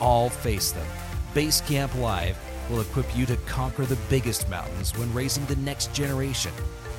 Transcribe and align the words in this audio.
All 0.00 0.30
face 0.30 0.72
them. 0.72 0.86
Base 1.34 1.60
Camp 1.60 1.94
Live 1.96 2.38
will 2.70 2.80
equip 2.80 3.14
you 3.14 3.26
to 3.26 3.36
conquer 3.46 3.84
the 3.84 3.98
biggest 4.08 4.48
mountains 4.48 4.96
when 4.96 5.12
raising 5.12 5.44
the 5.44 5.56
next 5.56 5.92
generation. 5.92 6.52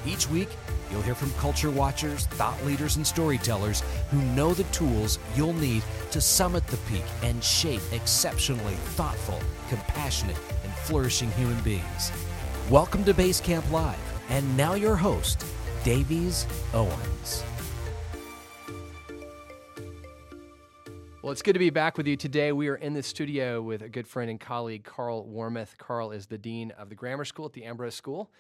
Each 0.05 0.29
week, 0.29 0.49
you'll 0.91 1.01
hear 1.01 1.15
from 1.15 1.31
culture 1.33 1.71
watchers, 1.71 2.27
thought 2.27 2.63
leaders, 2.63 2.97
and 2.97 3.07
storytellers 3.07 3.81
who 4.11 4.21
know 4.35 4.53
the 4.53 4.65
tools 4.65 5.17
you'll 5.35 5.53
need 5.53 5.81
to 6.11 6.21
summit 6.21 6.67
the 6.67 6.77
peak 6.77 7.03
and 7.23 7.43
shape 7.43 7.81
exceptionally 7.91 8.75
thoughtful, 8.95 9.39
compassionate, 9.69 10.37
and 10.63 10.71
flourishing 10.73 11.31
human 11.31 11.59
beings. 11.61 12.11
Welcome 12.69 13.03
to 13.05 13.15
Base 13.15 13.41
Camp 13.41 13.69
Live, 13.71 13.97
and 14.29 14.55
now 14.55 14.75
your 14.75 14.95
host, 14.95 15.43
Davies 15.83 16.45
Owens. 16.73 17.43
Well, 21.21 21.31
it's 21.31 21.43
good 21.43 21.53
to 21.53 21.59
be 21.59 21.69
back 21.69 21.97
with 21.97 22.07
you 22.07 22.17
today. 22.17 22.51
We 22.51 22.67
are 22.69 22.75
in 22.75 22.93
the 22.95 23.03
studio 23.03 23.61
with 23.61 23.83
a 23.83 23.89
good 23.89 24.07
friend 24.07 24.31
and 24.31 24.39
colleague, 24.39 24.83
Carl 24.83 25.27
Warmoth. 25.27 25.77
Carl 25.77 26.09
is 26.09 26.25
the 26.25 26.37
dean 26.39 26.71
of 26.71 26.89
the 26.89 26.95
grammar 26.95 27.25
school 27.25 27.45
at 27.45 27.53
the 27.53 27.63
Ambrose 27.63 27.93
School, 27.93 28.31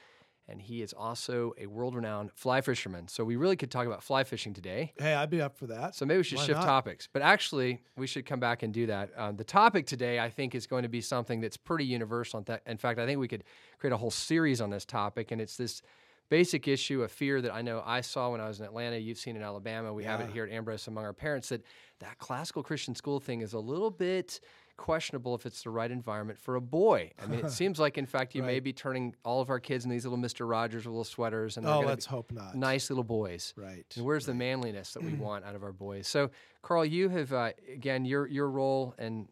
and 0.47 0.59
he 0.59 0.81
is 0.81 0.91
also 0.91 1.53
a 1.59 1.67
world 1.67 1.93
renowned 1.93 2.31
fly 2.33 2.59
fisherman. 2.59 3.07
So, 3.07 3.23
we 3.23 3.35
really 3.35 3.55
could 3.55 3.69
talk 3.69 3.85
about 3.85 4.01
fly 4.01 4.23
fishing 4.23 4.55
today. 4.55 4.93
Hey, 4.97 5.13
I'd 5.13 5.29
be 5.29 5.43
up 5.43 5.55
for 5.55 5.67
that. 5.67 5.93
So, 5.93 6.07
maybe 6.07 6.17
we 6.17 6.23
should 6.23 6.39
Why 6.39 6.45
shift 6.45 6.59
not? 6.61 6.65
topics. 6.65 7.07
But 7.13 7.21
actually, 7.21 7.83
we 7.97 8.07
should 8.07 8.25
come 8.25 8.39
back 8.39 8.63
and 8.63 8.73
do 8.73 8.87
that. 8.87 9.11
Um, 9.15 9.35
the 9.35 9.43
topic 9.43 9.85
today, 9.85 10.19
I 10.19 10.31
think, 10.31 10.55
is 10.55 10.65
going 10.65 10.81
to 10.81 10.89
be 10.89 11.01
something 11.01 11.39
that's 11.39 11.57
pretty 11.57 11.85
universal. 11.85 12.39
In, 12.39 12.45
th- 12.45 12.61
in 12.65 12.77
fact, 12.77 12.97
I 12.97 13.05
think 13.05 13.19
we 13.19 13.27
could 13.27 13.43
create 13.77 13.93
a 13.93 13.97
whole 13.97 14.09
series 14.09 14.59
on 14.59 14.71
this 14.71 14.85
topic, 14.85 15.29
and 15.29 15.39
it's 15.39 15.55
this 15.55 15.83
basic 16.31 16.65
issue 16.65 17.03
of 17.03 17.11
fear 17.11 17.41
that 17.41 17.53
I 17.53 17.61
know 17.61 17.83
I 17.85 17.99
saw 17.99 18.31
when 18.31 18.39
I 18.39 18.47
was 18.47 18.59
in 18.61 18.65
Atlanta. 18.65 18.97
You've 18.97 19.17
seen 19.17 19.35
in 19.35 19.43
Alabama. 19.43 19.93
We 19.93 20.05
have 20.05 20.21
it 20.21 20.29
here 20.31 20.45
at 20.45 20.51
Ambrose 20.51 20.87
among 20.87 21.03
our 21.03 21.11
parents 21.13 21.49
that 21.49 21.61
that 21.99 22.17
classical 22.19 22.63
Christian 22.63 22.95
school 22.95 23.19
thing 23.19 23.41
is 23.41 23.51
a 23.53 23.59
little 23.59 23.91
bit 23.91 24.39
questionable 24.77 25.35
if 25.35 25.45
it's 25.45 25.61
the 25.63 25.69
right 25.69 25.91
environment 25.91 26.39
for 26.39 26.55
a 26.55 26.61
boy. 26.61 27.11
I 27.21 27.27
mean, 27.27 27.41
it 27.41 27.51
seems 27.61 27.79
like, 27.79 27.97
in 27.97 28.05
fact, 28.05 28.33
you 28.33 28.43
may 28.43 28.61
be 28.61 28.71
turning 28.71 29.13
all 29.25 29.41
of 29.41 29.49
our 29.49 29.59
kids 29.59 29.83
into 29.83 29.93
these 29.93 30.05
little 30.05 30.17
Mister 30.17 30.47
Rogers 30.47 30.85
with 30.85 30.93
little 30.93 31.03
sweaters, 31.03 31.57
and 31.57 31.65
they're 31.67 31.73
Oh, 31.73 31.81
let's 31.81 32.07
be 32.07 32.11
hope 32.11 32.31
not. 32.31 32.55
nice 32.55 32.89
little 32.89 33.03
boys. 33.03 33.53
Right. 33.57 33.85
And 33.97 34.05
where's 34.05 34.25
the 34.25 34.33
manliness 34.33 34.93
that 34.93 35.03
we 35.03 35.13
want 35.27 35.43
out 35.43 35.53
of 35.53 35.63
our 35.63 35.73
boys? 35.73 36.07
So, 36.07 36.31
Carl, 36.61 36.85
you 36.85 37.09
have 37.09 37.33
uh, 37.33 37.51
again 37.71 38.05
your 38.05 38.25
your 38.25 38.49
role 38.49 38.95
and 38.97 39.27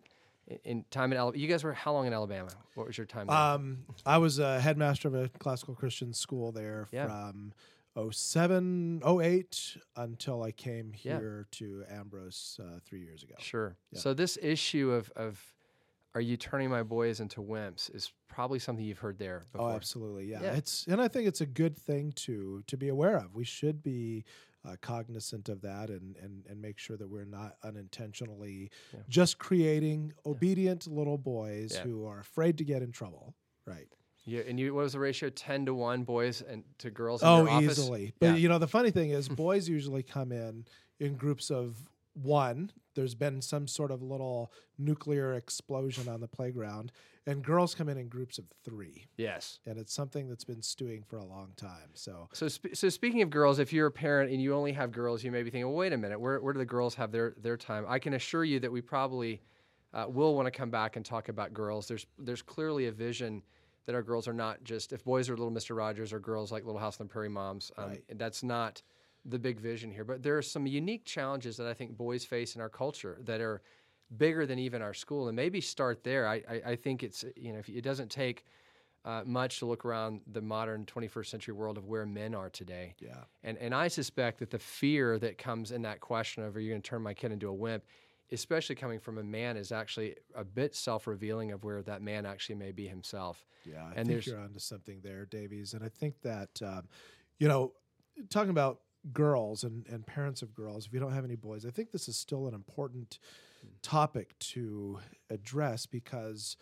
in, 0.64 0.86
time 0.92 1.12
in 1.12 1.18
Alabama. 1.18 1.42
You 1.42 1.48
guys 1.48 1.64
were 1.64 1.74
how 1.74 1.94
long 1.94 2.08
in 2.08 2.14
Alabama? 2.14 2.50
What 2.76 2.88
was 2.88 2.98
your 2.98 3.06
time? 3.08 3.28
there? 3.28 3.36
Um, 3.36 3.80
I 4.06 4.18
was 4.18 4.40
a 4.40 4.60
headmaster 4.60 5.08
of 5.08 5.16
a 5.16 5.30
classical 5.40 5.76
Christian 5.76 6.14
school 6.14 6.52
there 6.52 6.88
Yeah. 6.92 7.06
from 7.08 7.54
07, 8.12 9.02
08 9.04 9.78
until 9.96 10.44
I 10.44 10.52
came 10.52 10.94
Yeah. 11.02 11.18
here 11.20 11.48
to 11.52 11.84
Ambrose 11.90 12.60
uh, 12.64 12.80
three 12.86 13.02
years 13.02 13.24
ago. 13.24 13.36
Sure. 13.40 13.76
Yeah. 13.92 14.00
So 14.00 14.14
this 14.14 14.38
issue 14.42 14.92
of 14.92 15.10
of 15.16 15.44
are 16.16 16.22
you 16.22 16.38
turning 16.38 16.70
my 16.72 16.82
boys 16.82 17.20
into 17.20 17.40
wimps 17.42 17.94
is 17.94 18.12
probably 18.28 18.58
something 18.58 18.84
you've 18.84 18.98
heard 19.00 19.20
there 19.20 19.44
Oh, 19.54 19.58
before. 19.58 19.72
absolutely. 19.74 20.26
Yeah. 20.26 20.42
Yeah. 20.42 20.54
It's 20.56 20.88
and 20.88 21.02
I 21.02 21.08
think 21.08 21.28
it's 21.28 21.42
a 21.42 21.46
good 21.46 21.78
thing 21.78 22.12
to 22.14 22.64
to 22.68 22.78
be 22.78 22.88
aware 22.90 23.18
of. 23.18 23.36
We 23.36 23.44
should 23.46 23.84
be 23.84 24.24
uh, 24.66 24.76
cognizant 24.82 25.48
of 25.50 25.62
that 25.62 25.90
and, 25.90 26.16
and 26.18 26.46
and 26.50 26.62
make 26.62 26.78
sure 26.78 26.98
that 26.98 27.08
we're 27.10 27.26
not 27.26 27.56
unintentionally 27.64 28.70
Yeah. 28.94 29.00
just 29.08 29.38
creating 29.40 30.14
obedient 30.26 30.88
little 30.88 31.18
boys 31.18 31.74
Yeah. 31.76 31.82
who 31.84 32.06
are 32.06 32.20
afraid 32.20 32.58
to 32.58 32.64
get 32.66 32.82
in 32.82 32.92
trouble. 32.92 33.36
Right. 33.66 33.88
Yeah, 34.26 34.42
and 34.48 34.60
you 34.60 34.74
what 34.76 34.84
was 34.84 34.94
the 34.94 35.00
ratio? 35.00 35.30
Ten 35.30 35.66
to 35.66 35.74
one 35.74 36.04
boys 36.04 36.42
and 36.42 36.64
to 36.80 36.92
girls. 36.92 37.22
In 37.22 37.28
Oh, 37.28 37.60
easily. 37.62 38.14
But 38.20 38.28
Yeah. 38.28 38.36
you 38.36 38.50
know, 38.50 38.60
the 38.60 38.68
funny 38.68 38.92
thing 38.92 39.12
is, 39.12 39.30
boys 39.30 39.68
usually 39.70 40.04
come 40.04 40.32
in 40.32 40.66
in 41.00 41.16
groups 41.16 41.50
of 41.50 41.88
one. 42.14 42.72
There's 43.00 43.16
been 43.16 43.42
some 43.42 43.66
sort 43.66 43.92
of 43.92 44.02
little 44.04 44.52
nuclear 44.78 45.34
explosion 45.36 46.10
on 46.10 46.20
the 46.20 46.28
playground, 46.28 46.92
and 47.26 47.42
girls 47.42 47.74
come 47.74 47.88
in 47.88 47.98
in 47.98 48.10
groups 48.10 48.38
of 48.38 48.44
three. 48.66 49.08
Yes. 49.16 49.60
And 49.66 49.78
it's 49.80 49.94
something 49.94 50.28
that's 50.28 50.44
been 50.44 50.62
stewing 50.62 51.04
for 51.08 51.16
a 51.18 51.24
long 51.24 51.54
time. 51.56 51.92
So, 51.94 52.28
So, 52.34 52.50
sp- 52.52 52.74
so 52.76 52.90
speaking 52.90 53.22
of 53.22 53.30
girls, 53.30 53.58
if 53.58 53.72
you're 53.72 53.88
a 53.88 53.92
parent 53.92 54.34
and 54.34 54.42
you 54.42 54.54
only 54.54 54.74
have 54.74 54.92
girls, 54.92 55.24
you 55.24 55.32
may 55.32 55.44
be 55.44 55.50
thinking, 55.50 55.66
well, 55.70 55.78
wait 55.78 55.94
a 55.94 55.98
minute, 55.98 56.20
where, 56.20 56.42
where 56.42 56.52
do 56.52 56.60
the 56.60 56.66
girls 56.66 56.94
have 56.96 57.14
their, 57.14 57.36
their 57.42 57.56
time? 57.56 57.86
I 57.88 58.00
can 58.00 58.16
assure 58.16 58.44
you 58.44 58.60
that 58.60 58.72
we 58.72 58.82
probably 58.82 59.42
uh, 59.94 60.06
will 60.10 60.36
want 60.36 60.48
to 60.48 60.52
come 60.52 60.70
back 60.70 60.98
and 60.98 61.06
talk 61.06 61.30
about 61.30 61.54
girls. 61.54 61.88
There's, 61.88 62.06
there's 62.18 62.42
clearly 62.42 62.88
a 62.88 62.92
vision 62.92 63.44
that 63.86 63.96
our 63.96 64.04
girls 64.04 64.28
are 64.28 64.34
not 64.34 64.62
just, 64.66 64.92
if 64.92 65.06
boys 65.06 65.30
are 65.30 65.38
little 65.38 65.54
Mr. 65.54 65.74
Rogers 65.74 66.12
or 66.12 66.20
girls 66.20 66.52
like 66.52 66.66
Little 66.66 66.82
House 66.82 67.00
on 67.00 67.08
the 67.08 67.14
Prairie 67.14 67.30
Moms, 67.30 67.72
um, 67.78 67.92
Right. 67.92 68.04
that's 68.18 68.44
not 68.44 68.82
the 69.26 69.40
big 69.40 69.60
vision 69.60 69.92
here. 69.92 70.04
But 70.04 70.24
there 70.24 70.38
are 70.38 70.42
some 70.42 70.66
unique 70.68 71.06
challenges 71.06 71.58
that 71.58 71.68
I 71.68 71.74
think 71.74 71.98
boys 71.98 72.24
face 72.26 72.56
in 72.56 72.62
our 72.62 72.70
culture 72.70 73.20
that 73.26 73.42
are 73.42 73.62
bigger 74.18 74.46
than 74.46 74.58
even 74.60 74.82
our 74.82 74.94
school. 74.94 75.28
And 75.28 75.36
maybe 75.36 75.62
start 75.62 76.04
there. 76.04 76.28
I, 76.28 76.36
I, 76.50 76.62
I 76.72 76.76
think 76.76 77.04
it's, 77.04 77.24
you 77.36 77.54
know, 77.54 77.60
if 77.60 77.70
it 77.70 77.82
doesn't 77.82 78.10
take 78.10 78.46
uh, 79.06 79.22
much 79.26 79.60
to 79.60 79.66
look 79.66 79.86
around 79.86 80.22
the 80.32 80.42
modern 80.42 80.86
21st 80.86 81.26
century 81.28 81.54
world 81.54 81.78
of 81.78 81.86
where 81.86 82.06
men 82.06 82.36
are 82.36 82.50
today. 82.50 82.96
yeah. 83.00 83.24
And 83.44 83.58
and 83.58 83.74
I 83.74 83.88
suspect 83.88 84.40
that 84.40 84.50
the 84.50 84.60
fear 84.60 85.18
that 85.20 85.38
comes 85.38 85.72
in 85.72 85.84
that 85.84 86.02
question 86.02 86.44
of 86.44 86.56
are 86.56 86.60
you 86.60 86.70
going 86.72 86.82
to 86.82 86.90
turn 86.90 87.02
my 87.02 87.14
kid 87.14 87.32
into 87.32 87.48
a 87.48 87.54
wimp, 87.54 87.84
especially 88.32 88.76
coming 88.76 89.00
from 89.00 89.18
a 89.18 89.24
man, 89.24 89.56
is 89.56 89.72
actually 89.72 90.16
a 90.36 90.44
bit 90.44 90.76
self-revealing 90.76 91.52
of 91.54 91.64
where 91.64 91.82
that 91.84 92.02
man 92.02 92.26
actually 92.26 92.56
may 92.56 92.72
be 92.74 92.88
himself. 92.88 93.46
Yeah. 93.64 93.84
I 93.84 93.88
And 93.88 93.96
think 93.96 94.08
there's- 94.08 94.28
you're 94.28 94.40
onto 94.40 94.60
something 94.60 95.00
there, 95.02 95.26
Davies. 95.26 95.74
And 95.74 95.84
I 95.84 95.90
think 95.90 96.20
that, 96.24 96.62
um, 96.62 96.88
you 97.38 97.48
know, 97.48 97.72
talking 98.30 98.50
about 98.52 98.82
girls 99.14 99.64
and, 99.64 99.86
and 99.88 100.06
parents 100.06 100.42
of 100.42 100.54
girls, 100.54 100.86
if 100.86 100.94
you 100.94 101.00
don't 101.00 101.14
have 101.14 101.26
any 101.26 101.36
boys, 101.36 101.66
I 101.66 101.70
think 101.72 101.92
this 101.92 102.08
is 102.08 102.18
still 102.18 102.48
an 102.48 102.54
important 102.54 103.20
hmm. 103.62 103.70
topic 103.82 104.38
to 104.40 105.00
address 105.30 105.86
because 105.86 106.58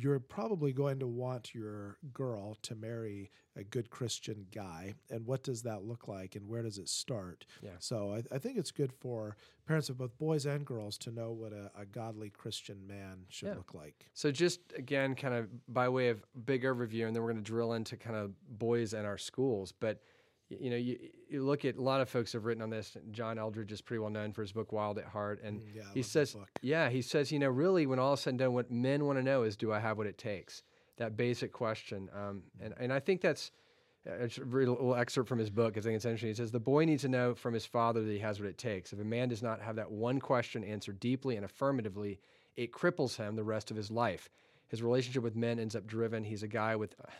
you're 0.00 0.20
probably 0.20 0.72
going 0.72 1.00
to 1.00 1.08
want 1.08 1.52
your 1.54 1.98
girl 2.12 2.56
to 2.62 2.76
marry 2.76 3.32
a 3.56 3.64
good 3.64 3.90
Christian 3.90 4.46
guy. 4.54 4.94
And 5.10 5.26
what 5.26 5.42
does 5.42 5.62
that 5.62 5.82
look 5.82 6.06
like 6.06 6.36
and 6.36 6.48
where 6.48 6.62
does 6.62 6.78
it 6.78 6.88
start? 6.88 7.44
Yeah. 7.60 7.72
So 7.80 8.14
I, 8.14 8.22
I 8.32 8.38
think 8.38 8.58
it's 8.58 8.70
good 8.70 8.92
for 8.92 9.36
parents 9.66 9.88
of 9.88 9.98
both 9.98 10.16
boys 10.16 10.46
and 10.46 10.64
girls 10.64 10.98
to 10.98 11.10
know 11.10 11.32
what 11.32 11.52
a, 11.52 11.72
a 11.76 11.84
godly 11.84 12.30
Christian 12.30 12.86
man 12.86 13.24
should 13.28 13.48
Yeah. 13.48 13.54
look 13.54 13.74
like. 13.74 14.06
So 14.14 14.30
just 14.30 14.60
again, 14.76 15.16
kind 15.16 15.34
of 15.34 15.48
by 15.66 15.88
way 15.88 16.10
of 16.10 16.24
big 16.46 16.62
overview, 16.62 17.08
and 17.08 17.16
then 17.16 17.22
we're 17.24 17.32
going 17.32 17.42
to 17.42 17.50
drill 17.50 17.72
into 17.72 17.96
kind 17.96 18.14
of 18.14 18.30
boys 18.48 18.94
and 18.94 19.04
our 19.04 19.18
schools. 19.18 19.72
But 19.72 20.00
you 20.48 20.70
know, 20.70 20.76
you, 20.76 20.98
you 21.28 21.44
look 21.44 21.64
at 21.64 21.76
a 21.76 21.82
lot 21.82 22.00
of 22.00 22.08
folks 22.08 22.32
have 22.32 22.44
written 22.44 22.62
on 22.62 22.70
this. 22.70 22.96
John 23.10 23.36
Eldredge 23.36 23.70
is 23.70 23.80
pretty 23.80 24.00
well 24.00 24.10
known 24.10 24.32
for 24.32 24.42
his 24.42 24.52
book 24.52 24.72
Wild 24.72 24.98
at 24.98 25.04
Heart, 25.04 25.40
and 25.42 25.60
Mm, 25.60 25.74
yeah, 25.74 25.82
he 25.94 26.02
says, 26.02 26.36
yeah, 26.62 26.88
he 26.88 27.02
says, 27.02 27.30
you 27.30 27.38
know, 27.38 27.48
really, 27.48 27.86
when 27.86 27.98
all 27.98 28.14
is 28.14 28.20
said 28.20 28.30
and 28.30 28.38
done, 28.38 28.54
what 28.54 28.70
men 28.70 29.04
want 29.04 29.18
to 29.18 29.22
know 29.22 29.42
is, 29.42 29.56
do 29.56 29.72
I 29.72 29.78
have 29.78 29.98
what 29.98 30.06
it 30.06 30.16
takes? 30.18 30.62
That 30.96 31.16
basic 31.16 31.52
question, 31.52 32.08
um, 32.14 32.42
and 32.60 32.74
and 32.78 32.92
I 32.92 33.00
think 33.00 33.20
that's. 33.20 33.50
I 34.08 34.28
should 34.28 34.50
read 34.54 34.68
a 34.68 34.72
little 34.72 34.94
excerpt 34.94 35.28
from 35.28 35.38
his 35.38 35.50
book 35.50 35.74
because 35.74 35.84
I 35.84 35.90
think 35.90 35.96
it's 35.96 36.04
interesting. 36.06 36.30
He 36.30 36.34
says, 36.34 36.50
The 36.50 36.60
boy 36.60 36.84
needs 36.86 37.02
to 37.02 37.08
know 37.08 37.34
from 37.34 37.52
his 37.52 37.66
father 37.66 38.02
that 38.02 38.10
he 38.10 38.20
has 38.20 38.40
what 38.40 38.48
it 38.48 38.56
takes. 38.56 38.92
If 38.92 39.00
a 39.00 39.04
man 39.04 39.28
does 39.28 39.42
not 39.42 39.60
have 39.60 39.76
that 39.76 39.90
one 39.90 40.18
question 40.18 40.64
answered 40.64 40.98
deeply 40.98 41.36
and 41.36 41.44
affirmatively, 41.44 42.18
it 42.56 42.72
cripples 42.72 43.16
him 43.16 43.36
the 43.36 43.44
rest 43.44 43.70
of 43.70 43.76
his 43.76 43.90
life. 43.90 44.30
His 44.68 44.82
relationship 44.82 45.22
with 45.22 45.36
men 45.36 45.58
ends 45.58 45.76
up 45.76 45.86
driven. 45.86 46.24
He's 46.24 46.42
a 46.42 46.48
guy 46.48 46.74
with 46.76 46.94
uh, 47.02 47.10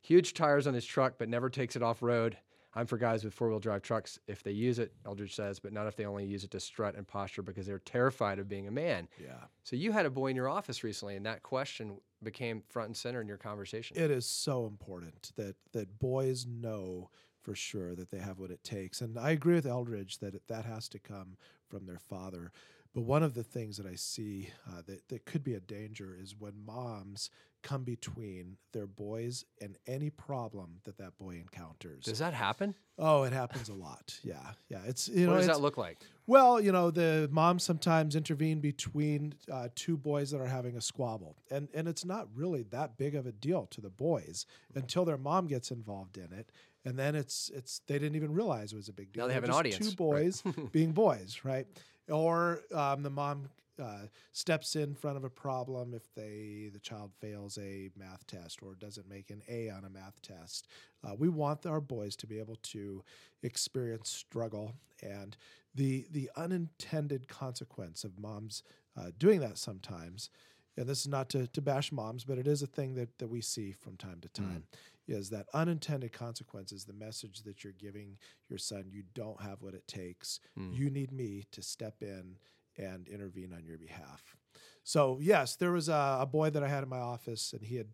huge 0.00 0.32
tires 0.32 0.66
on 0.66 0.72
his 0.72 0.86
truck, 0.86 1.14
but 1.18 1.28
never 1.28 1.50
takes 1.50 1.76
it 1.76 1.82
off 1.82 2.02
road. 2.02 2.38
I'm 2.74 2.86
for 2.86 2.96
guys 2.96 3.24
with 3.24 3.34
four 3.34 3.50
wheel 3.50 3.58
drive 3.58 3.82
trucks 3.82 4.18
if 4.26 4.42
they 4.42 4.50
use 4.50 4.78
it, 4.78 4.92
Eldredge 5.04 5.34
says, 5.34 5.58
but 5.58 5.72
not 5.72 5.86
if 5.86 5.96
they 5.96 6.06
only 6.06 6.24
use 6.24 6.44
it 6.44 6.50
to 6.52 6.60
strut 6.60 6.94
and 6.94 7.06
posture 7.06 7.42
because 7.42 7.66
they're 7.66 7.78
terrified 7.78 8.38
of 8.38 8.48
being 8.48 8.66
a 8.66 8.70
man. 8.70 9.08
Yeah. 9.22 9.44
So 9.62 9.76
you 9.76 9.92
had 9.92 10.06
a 10.06 10.10
boy 10.10 10.28
in 10.28 10.36
your 10.36 10.48
office 10.48 10.82
recently, 10.82 11.16
and 11.16 11.26
that 11.26 11.42
question 11.42 11.98
became 12.22 12.62
front 12.68 12.88
and 12.88 12.96
center 12.96 13.20
in 13.20 13.28
your 13.28 13.36
conversation. 13.36 13.96
It 13.98 14.10
is 14.10 14.26
so 14.26 14.66
important 14.66 15.32
that 15.36 15.56
that 15.72 15.98
boys 15.98 16.46
know 16.46 17.10
for 17.42 17.54
sure 17.54 17.94
that 17.96 18.10
they 18.10 18.18
have 18.18 18.38
what 18.38 18.50
it 18.50 18.62
takes, 18.62 19.00
and 19.00 19.18
I 19.18 19.30
agree 19.30 19.54
with 19.54 19.66
Eldredge 19.66 20.18
that 20.20 20.46
that 20.48 20.64
has 20.64 20.88
to 20.90 20.98
come 20.98 21.36
from 21.68 21.86
their 21.86 21.98
father. 21.98 22.52
But 22.94 23.02
one 23.02 23.22
of 23.22 23.34
the 23.34 23.42
things 23.42 23.78
that 23.78 23.86
I 23.86 23.94
see 23.94 24.50
uh, 24.68 24.82
that 24.86 25.08
that 25.08 25.24
could 25.24 25.42
be 25.42 25.54
a 25.54 25.60
danger 25.60 26.16
is 26.20 26.34
when 26.38 26.52
moms 26.64 27.30
come 27.62 27.84
between 27.84 28.56
their 28.72 28.86
boys 28.86 29.44
and 29.60 29.78
any 29.86 30.10
problem 30.10 30.80
that 30.84 30.98
that 30.98 31.16
boy 31.16 31.36
encounters. 31.36 32.04
Does 32.04 32.18
that 32.18 32.34
happen? 32.34 32.74
oh, 32.98 33.24
it 33.24 33.32
happens 33.32 33.68
a 33.68 33.74
lot. 33.74 34.18
Yeah, 34.22 34.36
yeah. 34.68 34.80
It's 34.86 35.08
you 35.08 35.26
know 35.26 35.32
what 35.32 35.38
does 35.38 35.46
that 35.46 35.60
look 35.60 35.76
like? 35.76 35.98
well, 36.26 36.60
you 36.60 36.70
know, 36.70 36.90
the 36.90 37.28
moms 37.32 37.62
sometimes 37.62 38.14
intervene 38.14 38.60
between 38.60 39.34
uh, 39.50 39.68
two 39.74 39.96
boys 39.96 40.30
that 40.30 40.40
are 40.40 40.46
having 40.46 40.76
a 40.76 40.80
squabble, 40.80 41.36
and 41.50 41.68
and 41.74 41.88
it's 41.88 42.04
not 42.04 42.28
really 42.34 42.62
that 42.64 42.96
big 42.98 43.14
of 43.14 43.26
a 43.26 43.32
deal 43.32 43.66
to 43.70 43.80
the 43.80 43.90
boys 43.90 44.46
until 44.74 45.04
their 45.04 45.18
mom 45.18 45.46
gets 45.46 45.70
involved 45.70 46.16
in 46.18 46.32
it, 46.32 46.50
and 46.84 46.98
then 46.98 47.14
it's 47.14 47.50
it's 47.54 47.80
they 47.86 47.98
didn't 47.98 48.16
even 48.16 48.32
realize 48.32 48.72
it 48.72 48.76
was 48.76 48.88
a 48.88 48.92
big 48.92 49.12
deal. 49.12 49.24
Now 49.24 49.28
they 49.28 49.34
have 49.34 49.44
an 49.44 49.50
audience, 49.50 49.78
Two 49.78 49.86
right. 49.86 49.96
boys 49.96 50.42
being 50.72 50.92
boys, 50.92 51.40
right? 51.44 51.66
Or 52.08 52.60
um, 52.74 53.02
the 53.02 53.10
mom 53.10 53.48
uh, 53.82 54.06
steps 54.32 54.76
in 54.76 54.94
front 54.94 55.16
of 55.16 55.24
a 55.24 55.30
problem 55.30 55.94
if 55.94 56.12
they 56.14 56.70
the 56.72 56.78
child 56.78 57.10
fails 57.20 57.58
a 57.58 57.90
math 57.96 58.26
test 58.26 58.62
or 58.62 58.74
doesn't 58.74 59.08
make 59.08 59.30
an 59.30 59.42
A 59.48 59.70
on 59.70 59.84
a 59.84 59.90
math 59.90 60.20
test. 60.22 60.68
Uh, 61.04 61.14
we 61.18 61.28
want 61.28 61.66
our 61.66 61.80
boys 61.80 62.14
to 62.16 62.26
be 62.26 62.38
able 62.38 62.56
to 62.56 63.02
experience 63.42 64.10
struggle 64.10 64.74
and 65.02 65.36
the 65.74 66.06
the 66.10 66.30
unintended 66.36 67.28
consequence 67.28 68.04
of 68.04 68.18
moms 68.18 68.62
uh, 68.96 69.10
doing 69.18 69.40
that 69.40 69.56
sometimes, 69.56 70.28
and 70.76 70.86
this 70.86 71.00
is 71.00 71.08
not 71.08 71.30
to, 71.30 71.46
to 71.48 71.62
bash 71.62 71.90
moms, 71.92 72.24
but 72.24 72.38
it 72.38 72.46
is 72.46 72.62
a 72.62 72.66
thing 72.66 72.94
that, 72.94 73.18
that 73.18 73.28
we 73.28 73.40
see 73.40 73.72
from 73.72 73.96
time 73.96 74.20
to 74.20 74.28
time, 74.28 74.64
is 75.08 75.30
that 75.30 75.46
unintended 75.52 76.12
consequences, 76.12 76.84
the 76.84 76.92
message 76.92 77.42
that 77.42 77.64
you're 77.64 77.72
giving 77.72 78.16
your 78.48 78.58
son, 78.58 78.84
you 78.88 79.02
don't 79.14 79.42
have 79.42 79.62
what 79.62 79.74
it 79.74 79.86
takes. 79.88 80.40
You 80.72 80.90
need 80.90 81.12
me 81.12 81.44
to 81.52 81.62
step 81.62 81.96
in 82.02 82.36
and 82.78 83.08
intervene 83.08 83.52
on 83.52 83.64
your 83.64 83.78
behalf. 83.78 84.36
So 84.84 85.18
yes, 85.20 85.56
there 85.56 85.72
was 85.72 85.88
a, 85.88 86.18
a 86.20 86.26
boy 86.26 86.50
that 86.50 86.62
I 86.62 86.68
had 86.68 86.82
in 86.82 86.88
my 86.88 86.98
office, 86.98 87.52
and 87.52 87.62
he 87.62 87.76
had 87.76 87.88